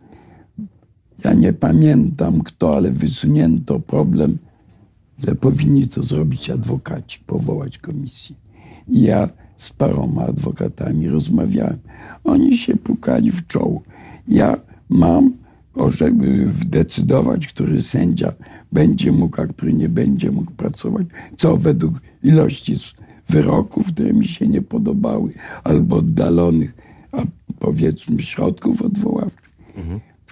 ja 1.24 1.34
nie 1.34 1.54
pamiętam 1.54 2.42
kto, 2.42 2.76
ale 2.76 2.92
wysunięto 2.92 3.80
problem, 3.80 4.38
że 5.28 5.36
powinni 5.36 5.88
to 5.88 6.04
zrobić 6.04 6.50
adwokaci, 6.50 7.20
powołać 7.26 7.78
komisję. 7.78 8.36
I 8.88 9.02
ja 9.02 9.30
z 9.58 9.74
paroma 9.74 10.26
adwokatami 10.26 11.08
rozmawiałem. 11.08 11.80
Oni 12.24 12.58
się 12.58 12.76
pukali 12.76 13.32
w 13.32 13.48
czoło. 13.48 13.82
Ja 14.28 14.58
mam, 14.90 15.34
żeby 15.90 16.50
decydować, 16.66 17.48
który 17.48 17.82
sędzia 17.82 18.34
będzie 18.72 19.12
mógł, 19.12 19.42
a 19.42 19.48
który 19.48 19.74
nie 19.74 19.90
będzie 19.90 20.32
mógł 20.32 20.52
pracować, 20.52 21.08
co 21.38 21.58
według 21.58 22.02
ilości 22.24 22.76
wyroków, 23.30 23.88
które 23.88 24.14
mi 24.14 24.28
się 24.28 24.48
nie 24.48 24.62
podobały, 24.62 25.34
albo 25.64 25.96
oddalonych, 25.96 26.74
a 27.12 27.22
powiedzmy 27.60 28.24
środków 28.24 28.82
odwoławczych. 28.82 29.46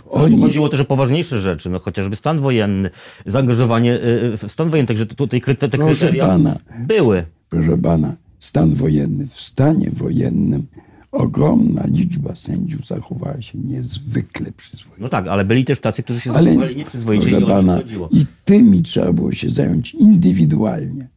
Oni... 0.10 0.42
Chodziło 0.42 0.70
też 0.70 0.80
o 0.80 0.86
poważniejsze 0.86 1.40
rzeczy, 1.40 1.70
no 1.70 1.80
chociażby 1.80 2.16
stan 2.16 2.40
wojenny, 2.40 2.90
zaangażowanie 3.26 3.94
y, 3.94 4.38
w 4.38 4.52
stan 4.52 4.70
wojenny, 4.70 4.88
także 4.88 5.06
tutaj 5.06 5.42
te, 5.42 5.70
kryteria 5.70 6.28
pana. 6.28 6.58
były. 6.80 7.26
proszę 7.50 7.78
pana, 7.78 8.16
stan 8.44 8.74
wojenny. 8.74 9.28
W 9.28 9.40
stanie 9.40 9.90
wojennym 9.92 10.68
ogromna 11.12 11.84
liczba 11.88 12.36
sędziów 12.36 12.88
zachowała 12.88 13.42
się 13.42 13.58
niezwykle 13.58 14.52
przyzwoicie. 14.52 15.02
No 15.02 15.10
tak, 15.10 15.28
ale 15.28 15.46
byli 15.46 15.66
też 15.66 15.80
tacy, 15.80 16.04
którzy 16.04 16.20
się 16.20 16.32
Ale, 16.32 16.50
zachowali 16.50 16.76
nieprzyzwoicie 16.76 17.40
i 17.40 17.46
pana, 17.46 17.82
i 18.12 18.26
tymi 18.46 18.84
trzeba 18.84 19.14
było 19.14 19.34
się 19.34 19.50
zająć 19.50 19.94
indywidualnie. 19.94 21.08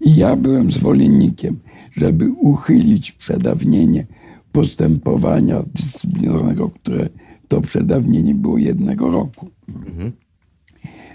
I 0.00 0.16
ja 0.16 0.36
byłem 0.36 0.72
zwolennikiem, 0.72 1.58
żeby 1.92 2.30
uchylić 2.30 3.12
przedawnienie 3.12 4.06
postępowania 4.52 5.62
dyscyplinarnego, 5.74 6.68
które 6.68 7.08
to 7.48 7.60
przedawnienie 7.60 8.34
było 8.34 8.58
jednego 8.58 9.10
roku. 9.10 9.50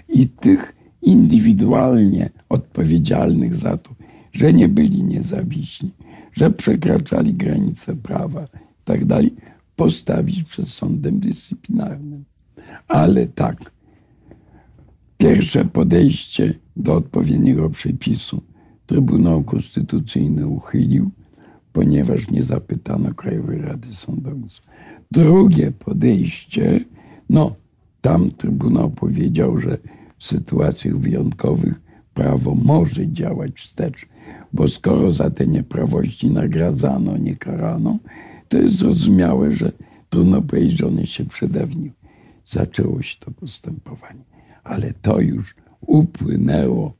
I 0.08 0.28
tych 0.28 0.76
indywidualnie 1.02 2.30
odpowiedzialnych 2.48 3.54
za 3.54 3.76
to, 3.76 3.90
że 4.38 4.52
nie 4.52 4.68
byli 4.68 5.02
niezawiśni, 5.02 5.90
że 6.32 6.50
przekraczali 6.50 7.34
granice 7.34 7.96
prawa 7.96 8.44
i 8.44 8.84
tak 8.84 9.04
dalej, 9.04 9.34
postawić 9.76 10.42
przed 10.42 10.68
sądem 10.68 11.18
dyscyplinarnym. 11.20 12.24
Ale 12.88 13.26
tak, 13.26 13.72
pierwsze 15.18 15.64
podejście 15.64 16.54
do 16.76 16.94
odpowiedniego 16.94 17.70
przepisu 17.70 18.42
Trybunał 18.86 19.44
Konstytucyjny 19.44 20.46
uchylił, 20.46 21.10
ponieważ 21.72 22.30
nie 22.30 22.42
zapytano 22.42 23.14
Krajowej 23.14 23.60
Rady 23.60 23.94
Sądownictwa. 23.94 24.72
Drugie 25.10 25.72
podejście, 25.72 26.84
no 27.30 27.54
tam 28.00 28.30
Trybunał 28.30 28.90
powiedział, 28.90 29.60
że 29.60 29.78
w 30.18 30.26
sytuacjach 30.26 30.96
wyjątkowych 30.96 31.87
prawo 32.18 32.54
może 32.54 33.08
działać 33.12 33.52
wstecz, 33.60 34.06
bo 34.52 34.68
skoro 34.68 35.12
za 35.12 35.30
te 35.30 35.46
nieprawości 35.46 36.30
nagradzano, 36.30 37.16
nie 37.16 37.36
karano, 37.36 37.98
to 38.48 38.58
jest 38.58 38.74
zrozumiałe, 38.76 39.52
że 39.52 39.72
trudno 40.10 40.42
powiedzieć, 40.42 40.78
że 40.78 40.86
one 40.86 41.06
się 41.06 41.24
przedawniły. 41.24 41.92
Zaczęło 42.44 43.02
się 43.02 43.16
to 43.20 43.30
postępowanie, 43.30 44.24
ale 44.64 44.92
to 45.02 45.20
już 45.20 45.54
upłynęło 45.80 46.94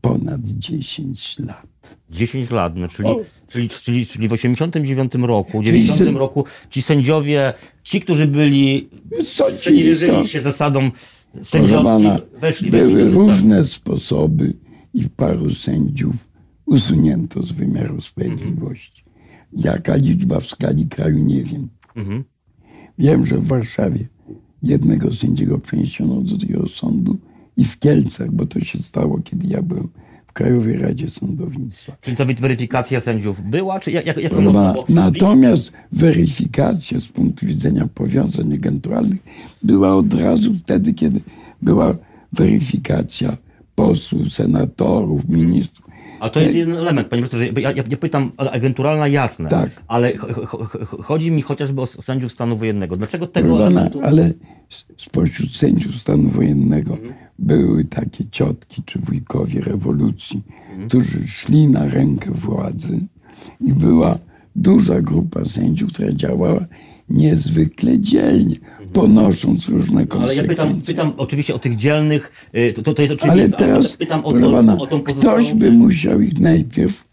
ponad 0.00 0.40
10 0.44 1.38
lat. 1.38 1.96
10 2.10 2.50
lat, 2.50 2.76
no, 2.76 2.88
czyli, 2.88 3.08
O. 3.08 3.20
czyli, 3.48 3.68
czyli, 3.68 4.06
czyli 4.06 4.28
w 4.28 4.32
89 4.32 5.12
roku, 5.14 5.60
w 5.62 5.64
Czyli 5.64 5.84
90 5.84 6.12
że- 6.12 6.18
roku 6.18 6.44
ci 6.70 6.82
sędziowie, 6.82 7.52
ci, 7.82 8.00
którzy 8.00 8.26
byli, 8.26 8.88
co? 9.34 10.24
się 10.26 10.40
zasadą 10.40 10.90
Pana, 11.84 12.18
weszli, 12.40 12.70
były 12.70 13.04
systemu. 13.04 13.20
różne 13.20 13.64
sposoby 13.64 14.54
i 14.94 15.08
paru 15.08 15.54
sędziów 15.54 16.28
usunięto 16.66 17.42
z 17.42 17.52
wymiaru 17.52 18.00
sprawiedliwości. 18.00 19.04
Jaka 19.52 19.96
liczba 19.96 20.40
w 20.40 20.46
skali 20.46 20.86
kraju, 20.86 21.24
nie 21.24 21.42
wiem. 21.42 21.68
Mhm. 21.96 22.24
Wiem, 22.98 23.26
że 23.26 23.38
w 23.38 23.46
Warszawie 23.46 24.08
jednego 24.62 25.12
sędziego 25.12 25.58
przeniesiono 25.58 26.14
do 26.14 26.36
drugiego 26.36 26.68
sądu 26.68 27.16
i 27.56 27.64
w 27.64 27.78
Kielcach, 27.78 28.32
bo 28.32 28.46
to 28.46 28.60
się 28.60 28.78
stało, 28.78 29.18
kiedy 29.18 29.46
ja 29.46 29.62
byłem 29.62 29.88
Krajowej 30.38 30.76
Radzie 30.76 31.10
Sądownictwa. 31.10 31.96
Czyli 32.00 32.16
to 32.16 32.24
weryfikacja 32.26 33.00
sędziów 33.00 33.40
była, 33.50 33.80
czy 33.80 33.90
jak, 33.90 34.06
jak? 34.06 34.16
Natomiast 34.88 35.72
weryfikacja 35.92 37.00
z 37.00 37.04
punktu 37.06 37.46
widzenia 37.46 37.88
powiązań 37.94 38.54
agenturalnych 38.54 39.18
była 39.62 39.94
od 39.96 40.14
razu 40.14 40.54
wtedy, 40.54 40.94
kiedy 40.94 41.20
była 41.62 41.94
weryfikacja 42.32 43.36
posłów, 43.74 44.32
senatorów, 44.32 45.28
ministrów. 45.28 45.88
A 46.20 46.30
to 46.30 46.40
jest 46.40 46.54
jeden 46.54 46.76
element, 46.76 47.08
panie 47.08 47.22
profesorze. 47.22 47.46
Ja, 47.46 47.72
ja, 47.72 47.84
ja 47.90 47.96
pytam, 47.96 48.32
agenturalna 48.36 49.08
jasne, 49.08 49.48
Tak. 49.48 49.70
ale 49.88 50.12
ch- 50.12 50.46
ch- 50.46 50.68
ch- 50.70 51.04
chodzi 51.04 51.30
mi 51.30 51.42
chociażby 51.42 51.80
o 51.80 51.86
sędziów 51.86 52.32
stanu 52.32 52.56
wojennego. 52.56 52.96
Dlaczego 52.96 53.26
tego 53.26 53.48
pana, 53.52 53.66
elementu... 53.66 54.00
ale 54.02 54.32
spośród 54.98 55.56
sędziów 55.56 55.94
stanu 55.94 56.28
wojennego 56.28 56.96
były 57.38 57.84
takie 57.84 58.24
ciotki 58.30 58.82
czy 58.86 58.98
wujkowie 58.98 59.60
rewolucji, 59.60 60.42
którzy 60.88 61.26
szli 61.28 61.66
na 61.68 61.88
rękę 61.88 62.30
władzy 62.30 63.00
i 63.60 63.72
była 63.72 64.18
duża 64.56 65.02
grupa 65.02 65.44
sędziów, 65.44 65.92
która 65.92 66.12
działała 66.12 66.66
niezwykle 67.10 67.98
dzielnie, 67.98 68.56
ponosząc 68.92 69.68
różne 69.68 69.96
Ale 69.96 70.00
ja 70.00 70.06
konsekwencje. 70.06 70.48
pytam, 70.48 70.80
pytam 70.80 71.12
oczywiście 71.16 71.54
o 71.54 71.58
tych 71.58 71.76
dzielnych, 71.76 72.48
y, 72.56 72.72
to, 72.72 72.82
to, 72.82 72.94
to 72.94 73.02
jest 73.02 73.24
Ale 73.24 73.48
teraz, 73.48 73.96
pytam 73.96 74.24
o, 74.24 74.32
pana, 74.32 74.78
o 74.78 75.00
ktoś 75.00 75.54
by 75.54 75.70
musiał 75.72 76.20
ich 76.20 76.40
najpierw 76.40 77.08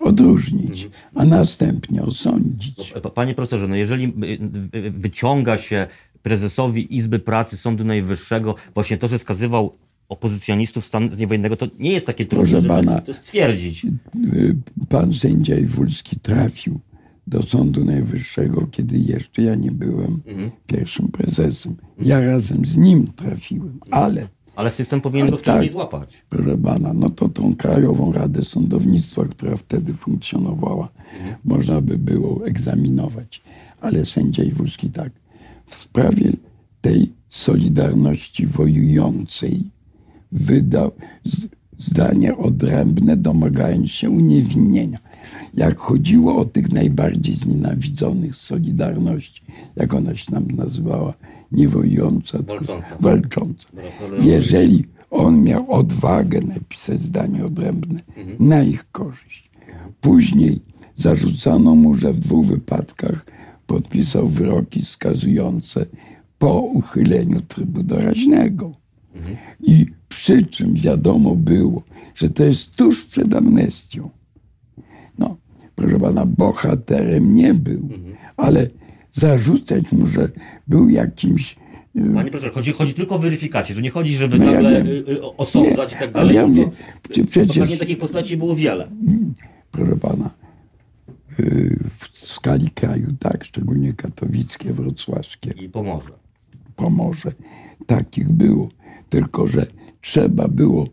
odróżnić, 0.00 0.88
a 1.14 1.24
następnie 1.24 2.02
osądzić. 2.02 2.92
Pa- 3.02 3.10
Panie 3.10 3.34
profesorze, 3.34 3.68
no 3.68 3.76
jeżeli 3.76 4.04
y, 4.04 4.78
y, 4.78 4.90
wyciąga 4.90 5.58
się 5.58 5.86
prezesowi 6.26 6.96
Izby 6.96 7.18
Pracy 7.18 7.56
Sądu 7.56 7.84
Najwyższego 7.84 8.54
właśnie 8.74 8.96
to, 8.98 9.08
że 9.08 9.18
skazywał 9.18 9.72
opozycjonistów 10.08 10.84
stanu 10.84 11.08
wojennego, 11.26 11.56
to 11.56 11.66
nie 11.78 11.92
jest 11.92 12.06
takie 12.06 12.26
trudne, 12.26 12.46
żeby 12.46 12.68
pana. 12.68 13.00
to 13.00 13.14
stwierdzić. 13.14 13.84
Y, 14.34 14.56
Pan 14.88 15.14
sędzia 15.14 15.56
Iwulski 15.58 16.20
trafił 16.20 16.80
do 17.26 17.42
Sądu 17.42 17.84
Najwyższego, 17.84 18.66
kiedy 18.70 18.98
jeszcze 18.98 19.42
ja 19.42 19.54
nie 19.54 19.72
byłem 19.72 20.20
pierwszym 20.66 21.08
prezesem. 21.08 21.76
Ja 22.02 22.20
razem 22.20 22.66
z 22.66 22.76
nim 22.76 23.12
trafiłem, 23.16 23.78
ale 23.90 24.28
Ale 24.56 24.70
system 24.70 25.00
powinien 25.00 25.30
go 25.30 25.36
wcześniej 25.36 25.64
tak. 25.68 25.72
złapać. 25.72 26.22
proszę 26.28 26.58
pana, 26.58 26.92
no 26.94 27.10
to 27.10 27.28
tą 27.28 27.56
Krajową 27.56 28.12
Radę 28.12 28.44
Sądownictwa, 28.44 29.24
która 29.24 29.56
wtedy 29.56 29.94
funkcjonowała, 29.94 30.88
można 31.44 31.80
by 31.80 31.98
było 31.98 32.46
egzaminować. 32.46 33.42
Ale 33.80 34.06
sędzia 34.06 34.42
Iwulski 34.42 34.90
tak, 34.90 35.12
w 35.66 35.74
sprawie 35.74 36.32
tej 36.80 37.12
solidarności 37.28 38.46
wojującej 38.46 39.70
wydał 40.32 40.92
zdanie 41.78 42.36
odrębne, 42.36 43.16
domagając 43.16 43.90
się 43.90 44.10
uniewinnienia. 44.10 44.98
Jak 45.54 45.78
chodziło 45.78 46.36
o 46.36 46.44
tych 46.44 46.72
najbardziej 46.72 47.34
znienawidzonych 47.34 48.36
Solidarności, 48.36 49.42
jak 49.76 49.94
ona 49.94 50.16
się 50.16 50.32
nam 50.32 50.46
nazywała, 50.50 51.14
nie 51.52 51.68
wojująca, 51.68 52.38
Walcząca. 52.38 52.96
walcząca. 53.00 53.68
Jeżeli 54.20 54.84
on 55.10 55.42
miał 55.42 55.72
odwagę 55.72 56.40
napisać 56.40 57.02
zdanie 57.02 57.44
odrębne 57.44 58.00
na 58.40 58.62
ich 58.62 58.90
korzyść, 58.92 59.46
Później 60.00 60.60
zarzucano 60.96 61.74
mu, 61.74 61.94
że 61.94 62.12
w 62.12 62.20
dwóch 62.20 62.46
wypadkach 62.46 63.26
podpisał 63.66 64.28
wyroki 64.28 64.84
skazujące 64.84 65.86
po 66.38 66.60
uchyleniu 66.60 67.40
trybu 67.40 67.82
doraźnego. 67.82 68.72
I 69.62 69.86
przy 70.08 70.46
czym 70.46 70.74
wiadomo 70.74 71.34
było, 71.36 71.82
że 72.14 72.30
to 72.30 72.44
jest 72.44 72.70
tuż 72.76 73.04
przed 73.04 73.34
amnestią. 73.34 74.10
No, 75.18 75.36
proszę 75.74 75.98
pana, 76.00 76.26
bohaterem 76.26 77.34
nie 77.34 77.54
był, 77.54 77.88
ale 78.36 78.66
zarzucać 79.12 79.92
mu, 79.92 80.06
że 80.06 80.28
był 80.68 80.88
jakimś 80.88 81.56
y, 81.96 82.00
Panie 82.14 82.30
profesorze, 82.30 82.50
chodzi, 82.54 82.72
chodzi 82.72 82.94
tylko 82.94 83.14
o 83.14 83.18
weryfikację. 83.18 83.74
Tu 83.74 83.80
nie 83.80 83.90
chodzi, 83.90 84.12
żeby 84.12 84.38
No 84.38 84.44
ja 84.44 84.52
nagle 84.52 84.84
wiem. 84.84 84.86
y, 84.86 85.10
y, 85.12 85.22
osądzać 85.36 85.90
Nie, 85.92 85.96
i 85.96 86.00
tak 86.00 86.02
ale 86.02 86.12
dalej. 86.12 86.36
ja 86.36 86.46
mówię, 86.46 86.64
to- 87.02 87.24
przecież- 87.26 87.58
pewnie 87.58 87.76
takich 87.76 87.98
postaci 87.98 88.36
było 88.36 88.54
wiele. 88.56 88.88
proszę 89.70 89.96
pana, 89.96 90.30
w 92.16 92.32
skali 92.32 92.70
kraju, 92.70 93.06
tak, 93.18 93.44
szczególnie 93.44 93.92
katowickie, 93.92 94.72
wrocławskie, 94.72 95.50
I 95.50 95.68
pomoże. 95.68 96.10
Pomorze, 96.76 97.32
takich 97.86 98.32
było. 98.32 98.68
Tylko, 99.08 99.48
że 99.48 99.66
trzeba 100.00 100.48
było 100.48 100.86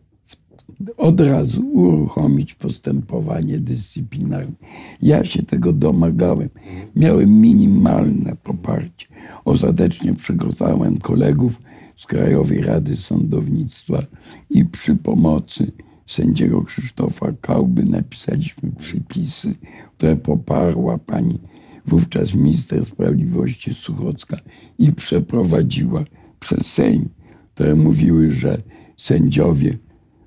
od 0.98 1.22
razu 1.22 1.68
uruchomić 1.68 2.54
postępowanie 2.54 3.60
dyscyplinarne. 3.60 4.54
Ja 5.02 5.26
się 5.26 5.44
tego 5.44 5.74
domagałem. 5.74 6.50
Miałem 6.96 7.42
minimalne 7.42 8.36
poparcie. 8.44 9.08
Ostatecznie 9.46 10.14
przegłosowałem 10.14 10.98
kolegów 10.98 11.62
z 11.96 12.06
Krajowej 12.06 12.62
Rady 12.62 12.98
Sądownictwa 12.98 14.04
i 14.50 14.66
przy 14.66 14.96
pomocy 14.96 15.72
sędziego 16.08 16.62
Krzysztofa 16.62 17.32
Kałby 17.42 17.84
napisaliśmy 17.84 18.72
przepisy, 18.72 19.56
które 19.98 20.16
poparła 20.16 20.98
pani 20.98 21.40
wówczas 21.86 22.36
minister 22.36 22.86
sprawiedliwości 22.86 23.74
Suchocka 23.74 24.38
i 24.80 24.92
przeprowadziła 24.92 26.04
przez 26.40 26.66
Sejm, 26.66 27.10
które 27.54 27.76
mówiły, 27.76 28.34
że 28.34 28.62
sędziowie 28.98 29.78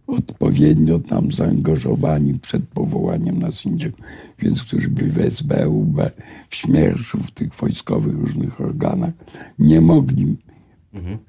odpowiednio 0.07 0.99
tam 0.99 1.33
zaangażowani 1.33 2.39
przed 2.39 2.69
powołaniem 2.69 3.39
na 3.39 3.53
sędziów, 3.53 3.93
więc 4.39 4.63
którzy 4.63 4.89
byli 4.89 5.11
w 5.11 5.19
SB, 5.19 5.69
UB, 5.69 6.01
w 6.49 6.55
Śmierszu, 6.55 7.19
w 7.19 7.31
tych 7.31 7.55
wojskowych 7.55 8.15
różnych 8.15 8.61
organach, 8.61 9.13
nie 9.59 9.81
mogli 9.81 10.37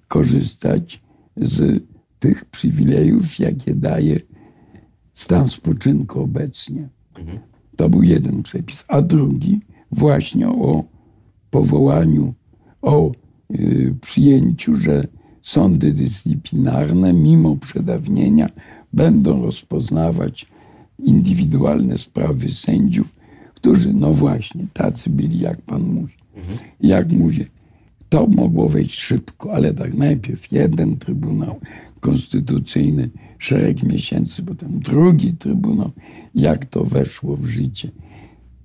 korzystać 0.08 1.02
z 1.38 1.84
tych 2.20 2.46
przywilejów, 2.46 3.40
jakie 3.40 3.76
daje 3.76 4.20
stan 5.18 5.50
spoczynku 5.50 6.22
obecnie. 6.22 6.90
To 7.76 7.90
był 7.90 8.04
jeden 8.04 8.44
przepis. 8.44 8.86
A 8.88 9.02
drugi 9.02 9.60
właśnie 9.92 10.50
o 10.50 10.84
powołaniu, 11.50 12.34
o 12.82 13.12
y, 13.56 13.96
przyjęciu, 14.02 14.76
że 14.76 15.08
sądy 15.42 15.94
dyscyplinarne 15.94 17.14
mimo 17.14 17.56
przedawnienia 17.56 18.50
będą 18.94 19.42
rozpoznawać 19.42 20.46
indywidualne 21.00 21.98
sprawy 21.98 22.50
sędziów, 22.50 23.16
którzy 23.54 23.94
no 23.94 24.14
właśnie 24.14 24.68
tacy 24.74 25.10
byli, 25.10 25.40
jak 25.40 25.62
pan 25.62 25.82
mówi. 25.82 26.14
Jak 26.82 27.12
mówię, 27.12 27.46
to 28.10 28.28
mogło 28.28 28.70
wejść 28.70 29.00
szybko, 29.00 29.54
ale 29.54 29.74
tak 29.74 29.94
najpierw 29.94 30.52
jeden 30.52 30.98
Trybunał 30.98 31.60
Konstytucyjny, 32.00 33.10
szereg 33.40 33.84
miesięcy, 33.84 34.44
potem 34.44 34.80
drugi 34.80 35.34
Trybunał. 35.34 35.92
Jak 36.36 36.66
to 36.66 36.84
weszło 36.84 37.38
w 37.38 37.46
życie, 37.48 37.92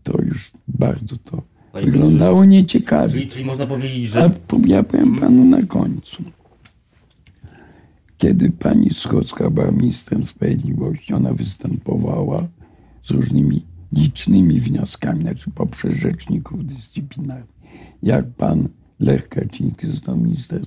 to 0.03 0.23
już 0.23 0.51
bardzo 0.69 1.17
to 1.17 1.43
Panie 1.73 1.87
wyglądało 1.87 2.45
nieciekawie. 2.45 3.13
Czyli, 3.13 3.27
czyli 3.27 3.45
można 3.45 3.67
powiedzieć, 3.67 4.17
A 4.17 4.21
że 4.21 4.31
po- 4.31 4.59
ja 4.67 4.83
powiem 4.83 5.17
panu 5.17 5.45
na 5.45 5.63
końcu. 5.63 6.23
Kiedy 8.19 8.51
pani 8.51 8.91
Schocka 8.95 9.51
była 9.51 9.71
ministrem 9.71 10.25
sprawiedliwości, 10.25 11.15
ona 11.15 11.33
występowała 11.33 12.49
z 13.05 13.11
różnymi 13.11 13.65
licznymi 13.93 14.61
wnioskami, 14.61 15.23
znaczy 15.23 15.51
poprzez 15.51 15.95
rzeczników 15.95 16.67
dyscyplinarnych. 16.67 17.53
Jak 18.03 18.27
pan 18.31 18.69
Lech 19.03 19.29
Kaczyński 19.29 19.87
został 19.87 20.17
ministrem, 20.17 20.62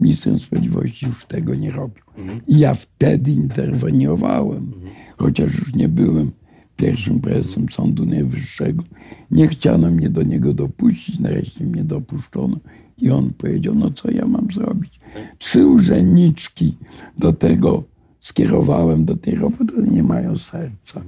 ministrem 0.00 0.38
sprawiedliwości, 0.38 1.06
już 1.06 1.24
tego 1.24 1.54
nie 1.54 1.70
robił. 1.70 2.04
I 2.48 2.58
ja 2.58 2.74
wtedy 2.74 3.30
interweniowałem, 3.30 4.72
chociaż 5.16 5.58
już 5.58 5.74
nie 5.74 5.88
byłem 5.88 6.30
pierwszym 6.76 7.20
prezesem 7.20 7.68
Sądu 7.68 8.06
Najwyższego. 8.06 8.82
Nie 9.30 9.48
chciano 9.48 9.90
mnie 9.90 10.08
do 10.08 10.22
niego 10.22 10.54
dopuścić, 10.54 11.18
nareszcie 11.18 11.64
mnie 11.64 11.84
dopuszczono 11.84 12.56
i 12.98 13.10
on 13.10 13.30
powiedział, 13.30 13.74
no 13.74 13.90
co 13.90 14.10
ja 14.10 14.26
mam 14.26 14.48
zrobić? 14.52 15.00
Trzy 15.38 15.66
urzędniczki 15.66 16.76
do 17.18 17.32
tego 17.32 17.84
skierowałem, 18.20 19.04
do 19.04 19.16
tej 19.16 19.34
roboty, 19.34 19.72
nie 19.90 20.02
mają 20.02 20.38
serca. 20.38 21.02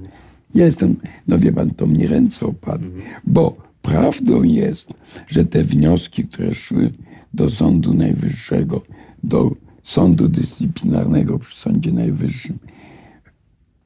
Ja 0.55 0.65
jestem, 0.65 0.95
no 1.27 1.39
wie 1.39 1.53
pan, 1.53 1.71
to 1.71 1.87
mnie 1.87 2.07
ręce 2.07 2.45
opadły, 2.45 2.91
bo 3.23 3.66
prawdą 3.87 4.43
jest, 4.43 4.93
że 5.27 5.45
te 5.45 5.63
wnioski, 5.63 6.23
które 6.23 6.53
szły 6.55 6.93
do 7.33 7.49
Sądu 7.49 7.93
Najwyższego, 7.93 8.81
do 9.23 9.51
Sądu 9.83 10.29
Dyscyplinarnego 10.29 11.39
przy 11.39 11.59
Sądzie 11.59 11.91
Najwyższym, 11.91 12.59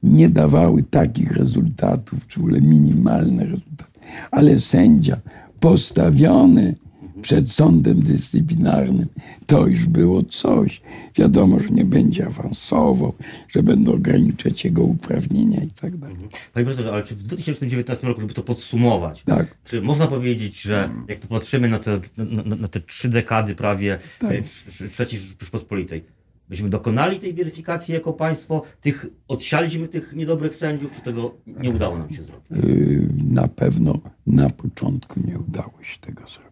nie 0.02 0.28
dawały 0.28 0.82
takich 0.82 1.32
rezultatów, 1.32 2.26
czy 2.26 2.40
w 2.40 2.42
ogóle 2.42 2.60
minimalne 2.60 3.42
rezultaty. 3.42 4.00
Ale 4.30 4.60
sędzia 4.60 5.16
postawiony 5.60 6.74
przed 7.22 7.50
sądem 7.50 8.00
dyscyplinarnym, 8.00 9.06
to 9.46 9.66
już 9.66 9.84
było 9.86 10.22
coś. 10.22 10.82
Wiadomo, 11.16 11.60
że 11.60 11.68
nie 11.68 11.84
będzie 11.84 12.26
awansował, 12.26 13.14
że 13.48 13.62
będą 13.62 13.92
ograniczać 13.92 14.64
jego 14.64 14.82
uprawnienia 14.82 15.62
i 15.64 15.70
tak 15.70 15.96
dalej. 15.96 16.16
Panie 16.54 16.66
profesorze, 16.66 16.92
ale 16.92 17.02
czy 17.02 17.14
w 17.14 17.22
2019 17.22 18.06
roku, 18.08 18.20
żeby 18.20 18.34
to 18.34 18.42
podsumować, 18.42 19.22
Tak. 19.22 19.54
czy 19.64 19.82
można 19.82 20.06
powiedzieć, 20.06 20.62
że 20.62 20.90
jak 21.08 21.20
popatrzymy 21.20 21.68
na 21.68 21.78
te, 21.78 22.00
na, 22.16 22.56
na, 22.56 22.68
te 22.68 22.80
trzy 22.80 23.08
dekady 23.08 23.54
prawie 23.54 23.98
Tak. 24.18 24.32
e, 24.32 24.42
trz- 24.42 24.88
trzeciej 24.90 25.20
Rzeczypospolitej, 25.20 26.04
myśmy 26.50 26.70
dokonali 26.70 27.18
tej 27.20 27.34
weryfikacji 27.34 27.94
jako 27.94 28.12
państwo, 28.12 28.62
tych, 28.80 29.06
odsialiśmy 29.28 29.88
tych 29.88 30.12
niedobrych 30.12 30.56
sędziów, 30.56 30.92
czy 30.92 31.00
tego 31.00 31.34
nie 31.46 31.70
udało 31.70 31.98
nam 31.98 32.14
się 32.14 32.22
zrobić? 32.24 32.46
Yy, 32.50 33.08
Na 33.30 33.48
pewno 33.48 33.98
na 34.26 34.50
początku 34.50 35.20
nie 35.26 35.38
udało 35.38 35.72
się 35.82 35.98
tego 36.00 36.20
zrobić. 36.20 36.51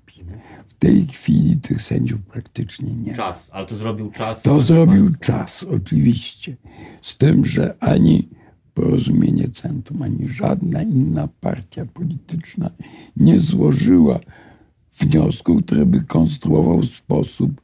W 0.68 0.74
tej 0.74 1.06
chwili 1.06 1.56
tych 1.56 1.82
sędziów 1.82 2.20
praktycznie 2.22 2.94
nie 2.94 3.10
ma. 3.10 3.16
Czas, 3.16 3.50
ale 3.52 3.66
to 3.66 3.76
zrobił 3.76 4.10
czas. 4.10 4.42
To 4.42 4.62
zrobił 4.62 5.10
czas, 5.20 5.62
oczywiście. 5.62 6.56
Z 7.02 7.16
tym, 7.16 7.46
że 7.46 7.74
ani 7.80 8.28
porozumienie 8.74 9.48
centrum, 9.48 10.02
ani 10.02 10.28
żadna 10.28 10.82
inna 10.82 11.28
partia 11.40 11.86
polityczna 11.86 12.70
nie 13.16 13.40
złożyła 13.40 14.20
wniosku, 15.00 15.62
który 15.62 15.86
by 15.86 16.00
konstruował 16.04 16.82
sposób, 16.84 17.60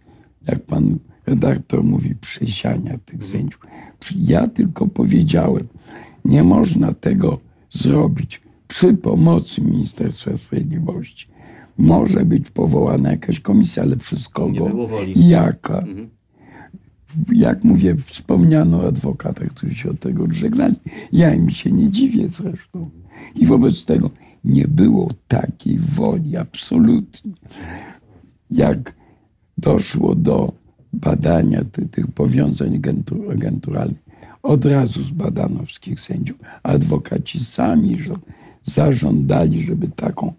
jak 0.48 0.62
pan 0.66 0.98
redaktor 1.26 1.84
mówi, 1.84 2.14
przesiania 2.14 2.98
tych 2.98 3.24
sędziów. 3.24 3.60
Przy- 4.00 4.14
Ja 4.18 4.48
tylko 4.48 4.86
powiedziałem, 4.88 5.68
nie 6.24 6.42
można 6.44 6.92
tego 6.94 7.38
zrobić 7.70 8.40
przy 8.68 8.94
pomocy 8.94 9.60
Ministerstwa 9.62 10.36
Sprawiedliwości. 10.36 11.28
Może 11.78 12.24
być 12.24 12.50
powołana 12.50 13.10
jakaś 13.10 13.40
komisja, 13.40 13.82
ale 13.82 13.96
przez 13.96 14.28
kogo 14.28 14.64
jaka 15.16 15.84
jak 17.32 17.64
mówię, 17.64 17.96
wspomniano 17.96 18.78
o 18.80 18.86
adwokatach, 18.86 19.48
którzy 19.48 19.74
się 19.74 19.90
od 19.90 20.00
tego 20.00 20.24
odżegnali. 20.24 20.74
Ja 21.12 21.34
im 21.34 21.50
się 21.50 21.72
nie 21.72 21.90
dziwię 21.90 22.28
zresztą. 22.28 22.90
I 23.34 23.46
wobec 23.46 23.84
tego 23.84 24.10
nie 24.44 24.68
było 24.68 25.08
takiej 25.28 25.78
woli 25.78 26.36
absolutnie. 26.36 27.32
Jak 28.50 28.94
doszło 29.58 30.14
do 30.14 30.52
badania 30.92 31.64
ty, 31.72 31.88
tych 31.88 32.06
powiązań 32.10 32.78
agentu- 32.80 33.32
agenturalnych, 33.32 34.02
od 34.42 34.64
razu 34.64 35.02
zbadano 35.04 35.64
wszystkich 35.64 36.00
sędziów. 36.00 36.38
Adwokaci 36.62 37.44
sami 37.44 37.96
żo- 37.96 38.18
zażądali, 38.62 39.62
żeby 39.62 39.88
taką, 39.88 40.32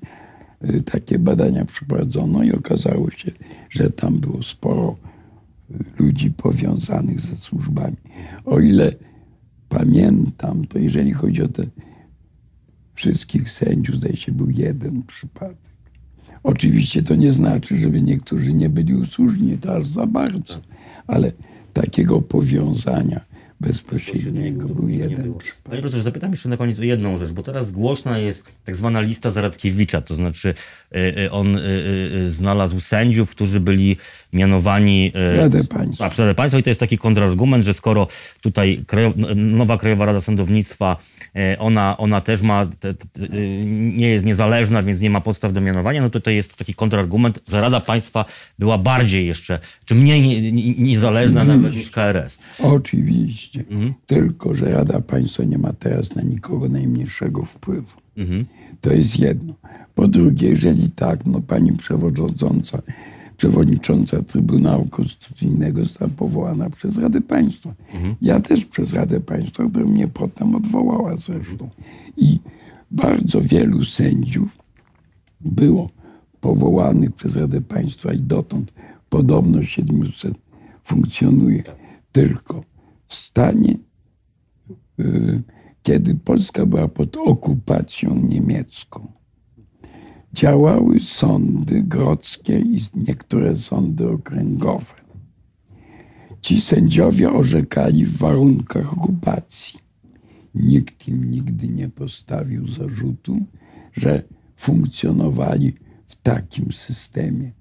takie 0.92 1.20
badania 1.20 1.66
przeprowadzono 1.66 2.44
i 2.44 2.52
okazało 2.52 3.12
się, 3.12 3.32
że 3.70 3.90
tam 3.90 4.20
było 4.20 4.44
sporo 4.44 4.96
ludzi 6.00 6.32
powiązanych 6.32 7.22
ze 7.22 7.38
służbami. 7.38 7.96
O 8.46 8.60
ile 8.60 8.92
pamiętam, 9.70 10.68
to 10.68 10.80
jeżeli 10.80 11.14
chodzi 11.14 11.42
o 11.44 11.48
te 11.48 11.64
wszystkich 12.94 13.50
sędziów, 13.50 13.96
zdaje 13.96 14.18
się, 14.18 14.32
był 14.32 14.50
jeden 14.50 15.04
przypadek. 15.04 15.58
Oczywiście 16.44 17.04
to 17.04 17.16
nie 17.16 17.32
znaczy, 17.32 17.78
żeby 17.78 18.02
niektórzy 18.02 18.54
nie 18.54 18.70
byli 18.70 18.96
usłużni, 18.96 19.58
to 19.58 19.76
aż 19.76 19.88
za 19.88 20.06
bardzo, 20.06 20.62
ale 21.08 21.32
takiego 21.74 22.22
powiązania 22.22 23.22
bezpośredniego 23.62 24.68
był 24.68 24.90
jeden. 24.90 25.34
Panie 25.64 25.82
profesorze, 25.82 26.04
zapytam 26.04 26.32
jeszcze 26.32 26.50
na 26.50 26.58
koniec 26.58 26.80
o 26.80 26.84
jedną 26.84 27.18
rzecz, 27.18 27.32
bo 27.32 27.44
teraz 27.44 27.72
głośna 27.72 28.20
jest 28.20 28.44
tak 28.66 28.76
zwana 28.76 29.02
lista 29.02 29.32
Zaradkiewicza, 29.32 30.02
to 30.02 30.16
znaczy 30.16 30.54
on 31.32 31.56
y, 31.56 31.60
y, 31.60 32.30
znalazł 32.32 32.80
sędziów, 32.80 33.30
którzy 33.30 33.60
byli 33.60 33.98
mianowani 34.34 35.12
y, 35.34 35.38
Radę 35.38 35.64
Państwa. 35.64 36.06
a, 36.06 36.10
i 36.58 36.64
to 36.64 36.70
jest 36.70 36.80
taki 36.80 36.98
kontrargument, 36.98 37.66
że 37.66 37.74
skoro 37.74 38.08
tutaj 38.42 38.84
Krajow- 38.88 39.36
nowa 39.36 39.78
Krajowa 39.78 40.06
Rada 40.06 40.22
Sądownictwa, 40.22 40.98
y, 41.54 41.60
ona, 41.60 41.98
ona 41.98 42.22
też 42.22 42.42
ma, 42.42 42.64
y, 42.64 43.36
nie 43.66 44.10
jest 44.10 44.26
niezależna, 44.26 44.84
więc 44.84 45.02
nie 45.02 45.10
ma 45.10 45.22
podstaw 45.22 45.54
do 45.54 45.62
mianowania, 45.62 46.02
no 46.02 46.10
to 46.10 46.20
to 46.20 46.30
jest 46.30 46.56
taki 46.56 46.74
kontrargument, 46.74 47.40
że 47.48 47.62
Rada 47.62 47.80
Państwa 47.80 48.26
była 48.60 48.78
bardziej 48.78 49.28
jeszcze, 49.28 49.60
czy 49.86 49.96
mniej 49.96 50.22
nie, 50.22 50.52
nie, 50.52 50.74
niezależna 50.74 51.44
nawet 51.44 51.76
niż 51.76 51.92
KRS. 51.92 52.38
Oczywiście. 52.60 53.64
Tylko, 54.06 54.56
że 54.56 54.66
Rada 54.72 55.02
Państwa 55.02 55.44
nie 55.44 55.58
ma 55.58 55.74
teraz 55.74 56.16
na 56.16 56.22
nikogo 56.22 56.70
najmniejszego 56.70 57.46
wpływu. 57.46 58.07
To 58.82 58.94
jest 58.94 59.20
jedno. 59.20 59.54
Po 59.96 60.08
drugie, 60.08 60.50
jeżeli 60.50 60.90
tak, 60.90 61.26
no 61.26 61.42
pani 61.42 61.74
przewodnicząca, 61.74 62.82
przewodnicząca 63.38 64.22
Trybunału 64.22 64.88
Konstytucyjnego 64.88 65.84
została 65.84 66.12
powołana 66.12 66.70
przez 66.70 66.98
Radę 66.98 67.22
Państwa. 67.22 67.74
Ja 68.22 68.40
też 68.40 68.66
przez 68.66 68.94
Radę 68.94 69.20
Państwa, 69.20 69.64
która 69.64 69.86
mnie 69.86 70.08
potem 70.08 70.56
odwołała 70.56 71.18
zresztą. 71.18 71.70
I 72.18 72.40
bardzo 72.92 73.42
wielu 73.42 73.86
sędziów 73.86 74.58
było 75.42 75.90
powołanych 76.42 77.12
przez 77.12 77.36
Radę 77.36 77.62
Państwa 77.62 78.14
i 78.14 78.20
dotąd 78.20 78.74
podobno 79.10 79.64
700 79.64 80.34
funkcjonuje. 80.84 81.64
Tylko 82.12 82.64
w 83.08 83.16
stanie, 83.16 83.76
y, 85.00 85.42
kiedy 85.88 86.16
Polska 86.16 86.66
była 86.66 86.88
pod 86.88 87.18
okupacją 87.18 88.16
niemiecką, 88.16 89.12
działały 90.34 91.00
sądy 91.00 91.84
grodzkie 91.84 92.60
i 92.60 92.82
niektóre 92.96 93.56
sądy 93.56 94.10
okręgowe. 94.10 94.94
Ci 96.42 96.62
sędziowie 96.62 97.32
orzekali 97.32 98.06
w 98.06 98.18
warunkach 98.18 98.94
okupacji. 98.94 99.80
Nikt 100.56 101.08
im 101.08 101.32
nigdy 101.32 101.70
nie 101.70 101.90
postawił 101.90 102.68
zarzutu, 102.68 103.38
że 103.94 104.24
funkcjonowali 104.56 105.74
w 106.08 106.16
takim 106.16 106.72
systemie. 106.72 107.52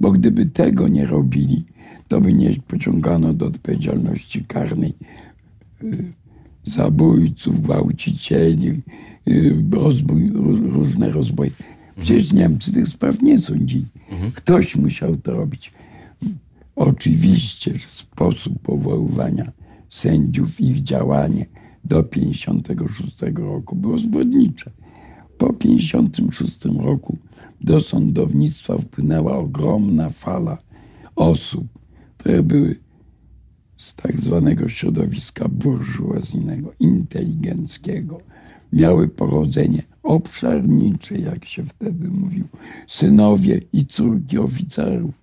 Bo 0.00 0.10
gdyby 0.10 0.46
tego 0.46 0.88
nie 0.88 1.06
robili, 1.06 1.64
to 2.08 2.20
by 2.20 2.32
nie 2.32 2.54
pociągano 2.54 3.34
do 3.34 3.46
odpowiedzialności 3.46 4.44
karnej 4.44 4.94
y, 5.82 6.21
zabójców, 6.66 7.62
gwałcicieli, 7.62 8.82
y, 9.28 9.64
rozbój, 9.72 10.30
ró- 10.32 10.72
różne 10.72 11.10
rozboje. 11.10 11.50
Przecież 11.98 12.32
Niemcy 12.32 12.72
tych 12.72 12.88
spraw 12.88 13.22
nie 13.22 13.38
sądzili. 13.38 13.86
Ktoś 14.34 14.76
musiał 14.76 15.16
to 15.16 15.32
robić. 15.36 15.72
Oczywiście, 16.76 17.78
że 17.78 17.86
sposób 17.88 18.58
powoływania 18.62 19.52
sędziów, 19.88 20.60
ich 20.60 20.82
działanie 20.82 21.46
do 21.84 22.02
56 22.02 23.16
roku 23.36 23.76
było 23.76 23.98
zbrodnicze. 23.98 24.70
Po 25.38 25.52
56 25.52 26.64
roku 26.64 27.16
do 27.60 27.80
sądownictwa 27.80 28.78
wpłynęła 28.78 29.36
ogromna 29.38 30.10
fala 30.10 30.58
osób, 31.16 31.66
które 32.18 32.42
były 32.42 32.76
z 33.82 33.94
tak 33.94 34.20
zwanego 34.20 34.68
środowiska 34.68 35.48
burżuazyjnego, 35.48 36.72
inteligenckiego. 36.80 38.20
Miały 38.72 39.08
pochodzenie 39.08 39.82
obszarnicze, 40.02 41.18
jak 41.18 41.44
się 41.44 41.64
wtedy 41.64 42.08
mówił, 42.08 42.44
synowie 42.88 43.60
i 43.72 43.86
córki 43.86 44.38
oficerów. 44.38 45.14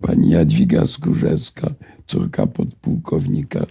Pani 0.00 0.30
Jadwiga 0.30 0.86
Skórzewska, 0.86 1.70
córka 2.06 2.46
podpułkownika 2.46 3.66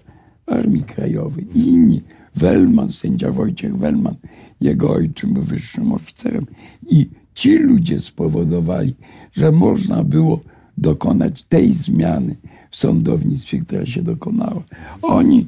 Armii 0.45 0.83
Krajowej 0.83 1.47
i 1.53 1.67
inni. 1.67 2.01
Wellman, 2.35 2.91
sędzia 2.91 3.31
Wojciech 3.31 3.77
Wellman, 3.77 4.15
jego 4.61 4.91
ojczym 4.91 5.33
był 5.33 5.43
wyższym 5.43 5.91
oficerem. 5.91 6.45
I 6.89 7.09
ci 7.33 7.57
ludzie 7.57 7.99
spowodowali, 7.99 8.95
że 9.31 9.51
można 9.51 10.03
było 10.03 10.39
dokonać 10.77 11.43
tej 11.43 11.73
zmiany 11.73 12.35
w 12.71 12.75
sądownictwie, 12.75 13.59
która 13.59 13.85
się 13.85 14.03
dokonała. 14.03 14.63
Oni 15.01 15.47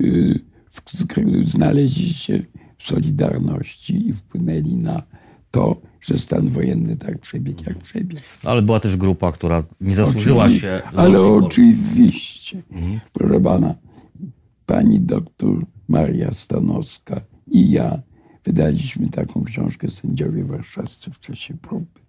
y, 0.00 0.40
znaleźli 1.44 2.14
się 2.14 2.42
w 2.78 2.82
Solidarności 2.82 4.08
i 4.08 4.12
wpłynęli 4.12 4.76
na 4.76 5.02
to, 5.50 5.80
że 6.00 6.18
stan 6.18 6.48
wojenny 6.48 6.96
tak 6.96 7.18
przebiegł, 7.18 7.62
jak 7.66 7.78
przebiegł. 7.78 8.20
Ale 8.44 8.62
była 8.62 8.80
też 8.80 8.96
grupa, 8.96 9.32
która 9.32 9.64
nie 9.80 9.96
zasłużyła 9.96 10.46
Oczywi- 10.46 10.60
się. 10.60 10.82
Ale 10.96 11.20
oczywiście, 11.22 12.62
proszę 13.12 13.40
pana, 13.40 13.74
pani 14.66 15.00
doktor 15.00 15.66
Maria 15.88 16.32
Stanowska 16.32 17.20
i 17.50 17.70
ja 17.70 18.02
wydaliśmy 18.44 19.08
taką 19.08 19.44
książkę 19.44 19.88
Sędziowie 19.88 20.44
Warszawscy 20.44 21.10
w 21.10 21.20
czasie 21.20 21.54
próby. 21.54 22.00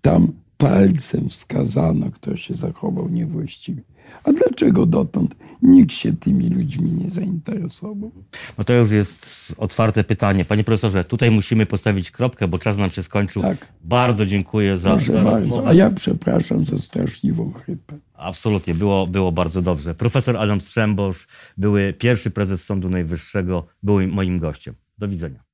Tam 0.00 0.32
palcem 0.60 1.28
wskazano, 1.28 2.10
kto 2.10 2.36
się 2.36 2.54
zachował 2.54 3.08
niewłaściwie. 3.08 3.82
A 4.24 4.32
dlaczego 4.32 4.86
dotąd 4.86 5.34
nikt 5.62 5.92
się 5.92 6.12
tymi 6.12 6.48
ludźmi 6.48 6.92
nie 6.92 7.10
zainteresował? 7.10 8.10
No 8.58 8.64
to 8.64 8.72
już 8.72 8.90
jest 8.90 9.26
otwarte 9.58 10.04
pytanie. 10.04 10.44
Panie 10.44 10.64
profesorze, 10.64 11.04
tutaj 11.04 11.30
musimy 11.30 11.66
postawić 11.66 12.10
kropkę, 12.10 12.48
bo 12.48 12.58
czas 12.58 12.76
nam 12.78 12.90
się 12.90 13.02
skończył. 13.02 13.42
Tak. 13.42 13.68
Bardzo 13.84 14.26
dziękuję 14.26 14.78
za, 14.78 14.90
Proszę 14.90 15.12
za 15.12 15.22
bardzo. 15.22 15.38
rozmowę. 15.40 15.68
A 15.68 15.72
ja 15.72 15.90
przepraszam 15.90 16.64
za 16.64 16.78
straszliwą 16.78 17.52
chrypę. 17.52 17.98
Absolutnie, 18.14 18.74
było, 18.74 19.06
było 19.06 19.32
bardzo 19.32 19.62
dobrze. 19.62 19.94
Profesor 19.94 20.36
Adam 20.36 20.60
Strzembosz, 20.60 21.26
były 21.56 21.92
pierwszy 21.92 22.30
prezes 22.30 22.64
Sądu 22.64 22.88
Najwyższego, 22.88 23.66
był 23.82 24.08
moim 24.08 24.38
gościem. 24.38 24.74
Do 24.98 25.08
widzenia. 25.08 25.49